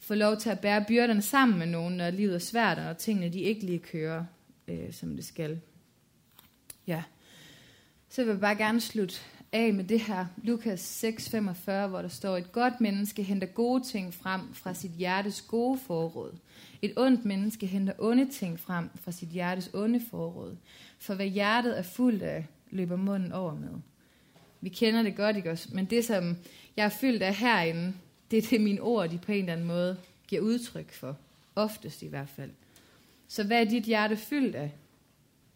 få 0.00 0.14
lov 0.14 0.36
til 0.36 0.50
at 0.50 0.60
bære 0.60 0.84
byrderne 0.88 1.22
sammen 1.22 1.58
med 1.58 1.66
nogen, 1.66 1.96
når 1.96 2.10
livet 2.10 2.34
er 2.34 2.38
svært, 2.38 2.78
og 2.78 2.98
tingene 2.98 3.32
de 3.32 3.40
ikke 3.40 3.66
lige 3.66 3.78
kører, 3.78 4.24
øh, 4.68 4.92
som 4.92 5.16
det 5.16 5.24
skal. 5.24 5.60
Ja 6.86 7.02
så 8.08 8.24
vil 8.24 8.30
jeg 8.30 8.40
bare 8.40 8.56
gerne 8.56 8.80
slutte 8.80 9.14
af 9.52 9.74
med 9.74 9.84
det 9.84 10.00
her, 10.00 10.26
Lukas 10.42 11.04
6:45, 11.04 11.86
hvor 11.86 12.02
der 12.02 12.08
står, 12.08 12.36
et 12.36 12.52
godt 12.52 12.80
menneske 12.80 13.22
henter 13.22 13.46
gode 13.46 13.84
ting 13.84 14.14
frem 14.14 14.54
fra 14.54 14.74
sit 14.74 14.90
hjertes 14.90 15.42
gode 15.42 15.78
forråd. 15.78 16.32
Et 16.82 16.92
ondt 16.96 17.24
menneske 17.24 17.66
henter 17.66 17.92
onde 17.98 18.30
ting 18.30 18.60
frem 18.60 18.90
fra 18.94 19.12
sit 19.12 19.28
hjertes 19.28 19.70
onde 19.74 20.00
forråd. 20.10 20.56
For 20.98 21.14
hvad 21.14 21.26
hjertet 21.26 21.78
er 21.78 21.82
fuldt 21.82 22.22
af, 22.22 22.46
løber 22.70 22.96
munden 22.96 23.32
over 23.32 23.54
med. 23.54 23.70
Vi 24.60 24.68
kender 24.68 25.02
det 25.02 25.16
godt, 25.16 25.36
ikke 25.36 25.50
også? 25.50 25.68
Men 25.72 25.84
det, 25.84 26.04
som 26.04 26.36
jeg 26.76 26.84
er 26.84 26.88
fyldt 26.88 27.22
af 27.22 27.34
herinde, 27.34 27.94
det 28.30 28.36
er 28.36 28.48
det, 28.50 28.60
mine 28.60 28.80
ord, 28.80 29.08
de 29.08 29.18
på 29.18 29.32
en 29.32 29.38
eller 29.38 29.52
anden 29.52 29.66
måde 29.66 29.96
giver 30.28 30.42
udtryk 30.42 30.92
for. 30.92 31.16
Oftest 31.54 32.02
i 32.02 32.06
hvert 32.06 32.28
fald. 32.28 32.50
Så 33.28 33.44
hvad 33.44 33.60
er 33.60 33.64
dit 33.64 33.84
hjerte 33.84 34.16
fyldt 34.16 34.54
af? 34.54 34.72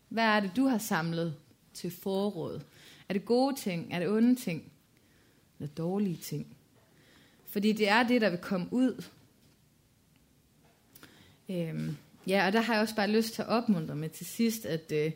Hvad 0.09 0.25
er 0.25 0.41
det, 0.41 0.51
du 0.57 0.67
har 0.67 0.79
samlet 0.79 1.35
til 1.75 1.91
forråd. 1.91 2.61
Er 3.09 3.13
det 3.13 3.25
gode 3.25 3.57
ting? 3.57 3.93
Er 3.93 3.99
det 3.99 4.09
onde 4.09 4.35
ting? 4.35 4.73
Eller 5.59 5.75
dårlige 5.75 6.17
ting? 6.17 6.47
Fordi 7.47 7.73
det 7.73 7.89
er 7.89 8.03
det, 8.03 8.21
der 8.21 8.31
vil 8.31 8.39
komme 8.39 8.67
ud. 8.71 9.05
Øhm, 11.49 11.97
ja, 12.27 12.47
og 12.47 12.53
der 12.53 12.61
har 12.61 12.75
jeg 12.75 12.83
også 12.83 12.95
bare 12.95 13.11
lyst 13.11 13.35
til 13.35 13.43
at 13.43 13.49
opmuntre 13.49 13.97
med 13.97 14.09
til 14.09 14.27
sidst, 14.27 14.67
at 14.67 14.93
øh, 14.93 15.13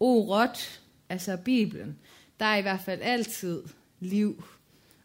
orot, 0.00 0.80
altså 1.08 1.36
Bibelen, 1.44 1.98
der 2.40 2.46
er 2.46 2.56
i 2.56 2.62
hvert 2.62 2.80
fald 2.80 3.00
altid 3.02 3.62
liv 4.00 4.44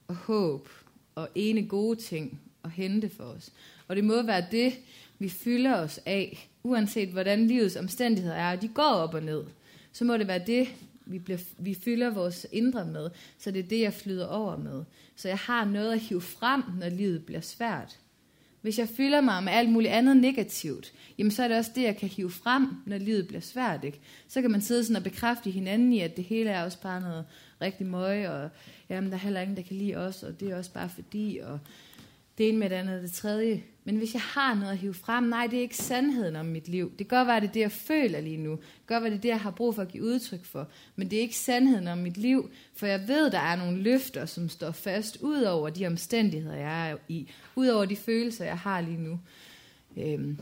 og 0.08 0.16
håb 0.16 0.70
og 1.16 1.30
ene 1.36 1.68
gode 1.68 2.00
ting 2.00 2.42
at 2.64 2.72
hente 2.72 3.10
for 3.10 3.24
os. 3.24 3.52
Og 3.88 3.96
det 3.96 4.04
må 4.04 4.22
være 4.22 4.46
det, 4.52 4.74
vi 5.20 5.30
fylder 5.30 5.76
os 5.76 6.00
af, 6.06 6.50
uanset 6.64 7.10
hvordan 7.10 7.48
livets 7.48 7.76
omstændigheder 7.76 8.36
er, 8.36 8.52
og 8.52 8.62
de 8.62 8.68
går 8.68 8.84
op 8.84 9.14
og 9.14 9.24
ned, 9.24 9.44
så 9.92 10.06
må 10.06 10.18
det 10.18 10.28
være 10.28 10.46
det, 10.48 10.68
vi, 11.06 11.20
bliver, 11.20 11.40
vi 11.60 11.74
fylder 11.74 12.10
vores 12.10 12.48
indre 12.52 12.86
med, 12.86 13.10
så 13.38 13.52
det 13.52 13.60
er 13.60 13.68
det, 13.68 13.80
jeg 13.82 13.94
flyder 13.94 14.28
over 14.28 14.58
med. 14.58 14.84
Så 15.16 15.28
jeg 15.28 15.38
har 15.38 15.66
noget 15.66 15.92
at 15.92 16.00
hive 16.00 16.22
frem, 16.22 16.64
når 16.80 16.90
livet 16.90 17.26
bliver 17.26 17.42
svært. 17.42 18.00
Hvis 18.62 18.80
jeg 18.80 18.90
fylder 18.90 19.22
mig 19.22 19.44
med 19.44 19.54
alt 19.54 19.70
muligt 19.70 19.94
andet 19.94 20.18
negativt, 20.18 20.94
jamen 21.18 21.32
så 21.32 21.44
er 21.44 21.48
det 21.48 21.58
også 21.58 21.72
det, 21.76 21.84
jeg 21.84 21.98
kan 21.98 22.10
hive 22.10 22.32
frem, 22.32 22.68
når 22.86 22.98
livet 22.98 23.28
bliver 23.28 23.42
svært. 23.42 23.84
Ikke? 23.84 24.00
Så 24.28 24.42
kan 24.42 24.52
man 24.52 24.62
sidde 24.62 24.84
sådan 24.84 24.96
og 24.96 25.04
bekræfte 25.04 25.52
hinanden 25.52 25.94
i, 25.94 26.00
at 26.00 26.18
det 26.18 26.24
hele 26.24 26.50
er 26.50 26.64
også 26.64 26.82
bare 26.82 27.02
noget 27.02 27.26
rigtig 27.62 27.86
møg, 27.86 28.30
og 28.30 28.50
jamen, 28.90 29.10
der 29.10 29.16
er 29.16 29.22
heller 29.22 29.42
ingen, 29.42 29.58
der 29.58 29.64
kan 29.64 29.76
lide 29.76 29.96
os, 29.96 30.24
og 30.24 30.40
det 30.40 30.52
er 30.52 30.58
også 30.58 30.74
bare 30.74 30.90
fordi, 30.90 31.40
og 31.44 31.60
det 32.42 32.50
ene 32.50 32.58
med 32.58 32.70
det 32.70 32.76
andet 32.76 32.96
og 32.96 33.02
det 33.02 33.12
tredje. 33.12 33.64
Men 33.84 33.96
hvis 33.96 34.14
jeg 34.14 34.22
har 34.22 34.54
noget 34.56 34.72
at 34.72 34.78
hive 34.78 34.94
frem, 34.94 35.24
nej, 35.24 35.48
det 35.48 35.58
er 35.58 35.62
ikke 35.62 35.78
sandheden 35.78 36.36
om 36.36 36.46
mit 36.46 36.68
liv. 36.68 36.92
Det 37.00 37.08
kan 37.08 37.18
godt 37.18 37.28
være, 37.28 37.40
det 37.40 37.48
er 37.48 37.52
det, 37.52 37.60
jeg 37.60 37.72
føler 37.72 38.22
lige 38.22 38.38
nu. 38.38 38.52
Det 38.52 38.60
kan 38.88 38.96
godt 38.96 39.04
være, 39.04 39.12
det 39.12 39.18
er 39.18 39.22
det, 39.22 39.30
jeg 39.30 39.40
har 39.40 39.52
brug 39.52 39.76
for 39.76 39.82
at 39.82 39.88
give 39.88 40.04
udtryk 40.04 40.46
for. 40.46 40.68
Men 40.96 41.12
det 41.12 41.18
er 41.18 41.22
ikke 41.22 41.38
sandheden 41.38 41.88
om 41.88 41.98
mit 41.98 42.18
liv, 42.18 42.50
for 42.76 42.86
jeg 42.86 43.08
ved, 43.08 43.32
der 43.32 43.40
er 43.40 43.56
nogle 43.56 43.78
løfter, 43.78 44.26
som 44.26 44.50
står 44.50 44.72
fast, 44.72 45.18
ud 45.22 45.42
over 45.42 45.70
de 45.70 45.88
omstændigheder, 45.88 46.56
jeg 46.56 46.90
er 46.90 46.98
i. 47.08 47.30
Ud 47.56 47.68
over 47.68 47.86
de 47.86 47.96
følelser, 47.96 48.46
jeg 48.46 48.58
har 48.58 48.82
lige 48.82 48.98
nu. 48.98 49.20
Øhm, 49.98 50.40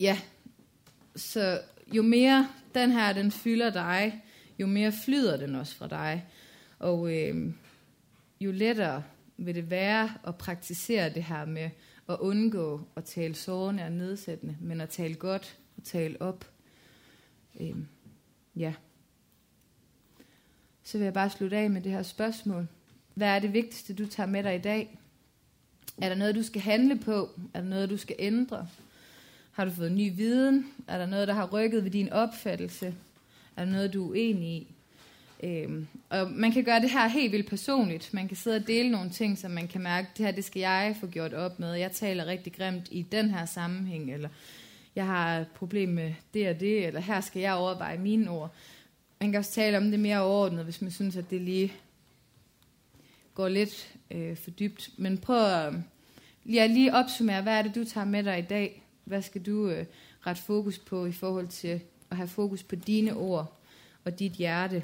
ja, 0.00 0.18
så 1.16 1.60
jo 1.92 2.02
mere 2.02 2.48
den 2.74 2.90
her, 2.90 3.12
den 3.12 3.30
fylder 3.30 3.70
dig, 3.70 4.22
jo 4.58 4.66
mere 4.66 4.92
flyder 5.04 5.36
den 5.36 5.54
også 5.54 5.76
fra 5.76 5.88
dig. 5.88 6.24
Og 6.78 7.16
øhm, 7.16 7.54
jo 8.40 8.52
lettere 8.52 9.02
vil 9.36 9.54
det 9.54 9.70
være 9.70 10.10
at 10.26 10.36
praktisere 10.36 11.10
det 11.10 11.24
her 11.24 11.44
med 11.44 11.70
at 12.08 12.16
undgå 12.20 12.80
at 12.96 13.04
tale 13.04 13.34
sårende 13.34 13.82
og 13.82 13.92
nedsættende, 13.92 14.56
men 14.60 14.80
at 14.80 14.88
tale 14.88 15.14
godt 15.14 15.58
og 15.76 15.84
tale 15.84 16.22
op. 16.22 16.50
Øhm, 17.60 17.86
ja. 18.56 18.74
Så 20.82 20.98
vil 20.98 21.04
jeg 21.04 21.14
bare 21.14 21.30
slutte 21.30 21.56
af 21.56 21.70
med 21.70 21.80
det 21.80 21.92
her 21.92 22.02
spørgsmål. 22.02 22.68
Hvad 23.14 23.28
er 23.28 23.38
det 23.38 23.52
vigtigste, 23.52 23.94
du 23.94 24.06
tager 24.06 24.26
med 24.26 24.42
dig 24.42 24.54
i 24.54 24.58
dag? 24.58 24.98
Er 26.02 26.08
der 26.08 26.16
noget, 26.16 26.34
du 26.34 26.42
skal 26.42 26.60
handle 26.60 26.98
på? 26.98 27.28
Er 27.54 27.60
der 27.60 27.68
noget, 27.68 27.90
du 27.90 27.96
skal 27.96 28.16
ændre? 28.18 28.68
Har 29.52 29.64
du 29.64 29.70
fået 29.70 29.92
ny 29.92 30.16
viden? 30.16 30.66
Er 30.88 30.98
der 30.98 31.06
noget, 31.06 31.28
der 31.28 31.34
har 31.34 31.46
rykket 31.52 31.84
ved 31.84 31.90
din 31.90 32.12
opfattelse? 32.12 32.94
Er 33.56 33.64
der 33.64 33.72
noget, 33.72 33.92
du 33.94 34.04
er 34.04 34.10
uenig 34.10 34.48
i? 34.48 34.74
Øhm, 35.42 35.86
og 36.08 36.30
man 36.30 36.52
kan 36.52 36.64
gøre 36.64 36.80
det 36.80 36.90
her 36.90 37.08
helt 37.08 37.32
vildt 37.32 37.48
personligt. 37.48 38.14
Man 38.14 38.28
kan 38.28 38.36
sidde 38.36 38.56
og 38.56 38.66
dele 38.66 38.90
nogle 38.90 39.10
ting, 39.10 39.38
som 39.38 39.50
man 39.50 39.68
kan 39.68 39.80
mærke, 39.80 40.08
det 40.16 40.26
her 40.26 40.32
det 40.32 40.44
skal 40.44 40.60
jeg 40.60 40.96
få 41.00 41.06
gjort 41.06 41.34
op 41.34 41.58
med. 41.58 41.74
Jeg 41.74 41.92
taler 41.92 42.26
rigtig 42.26 42.52
grimt 42.52 42.88
i 42.90 43.02
den 43.02 43.30
her 43.30 43.46
sammenhæng, 43.46 44.12
eller 44.12 44.28
jeg 44.96 45.06
har 45.06 45.38
et 45.38 45.46
problem 45.54 45.88
med 45.88 46.14
det 46.34 46.48
og 46.48 46.60
det, 46.60 46.86
eller 46.86 47.00
her 47.00 47.20
skal 47.20 47.42
jeg 47.42 47.54
overveje 47.54 47.98
mine 47.98 48.30
ord. 48.30 48.54
Man 49.20 49.30
kan 49.30 49.38
også 49.38 49.52
tale 49.52 49.76
om 49.76 49.90
det 49.90 50.00
mere 50.00 50.20
overordnet, 50.20 50.64
hvis 50.64 50.82
man 50.82 50.90
synes, 50.90 51.16
at 51.16 51.30
det 51.30 51.40
lige 51.40 51.72
går 53.34 53.48
lidt 53.48 53.94
øh, 54.10 54.36
for 54.36 54.50
dybt. 54.50 54.90
Men 54.96 55.18
prøv 55.18 55.44
at 55.44 55.74
øh, 55.74 55.80
ja, 56.54 56.66
lige 56.66 56.94
opsummere, 56.94 57.42
hvad 57.42 57.58
er 57.58 57.62
det, 57.62 57.74
du 57.74 57.84
tager 57.84 58.04
med 58.04 58.22
dig 58.22 58.38
i 58.38 58.42
dag? 58.42 58.82
Hvad 59.04 59.22
skal 59.22 59.42
du 59.42 59.68
øh, 59.68 59.86
ret 60.26 60.38
fokus 60.38 60.78
på 60.78 61.06
i 61.06 61.12
forhold 61.12 61.48
til 61.48 61.80
at 62.10 62.16
have 62.16 62.28
fokus 62.28 62.62
på 62.62 62.76
dine 62.76 63.16
ord 63.16 63.60
og 64.04 64.18
dit 64.18 64.32
hjerte? 64.32 64.82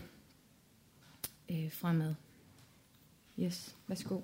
Øh, 1.50 1.72
fremad. 1.72 2.14
Yes, 3.38 3.76
værsgo. 3.87 4.20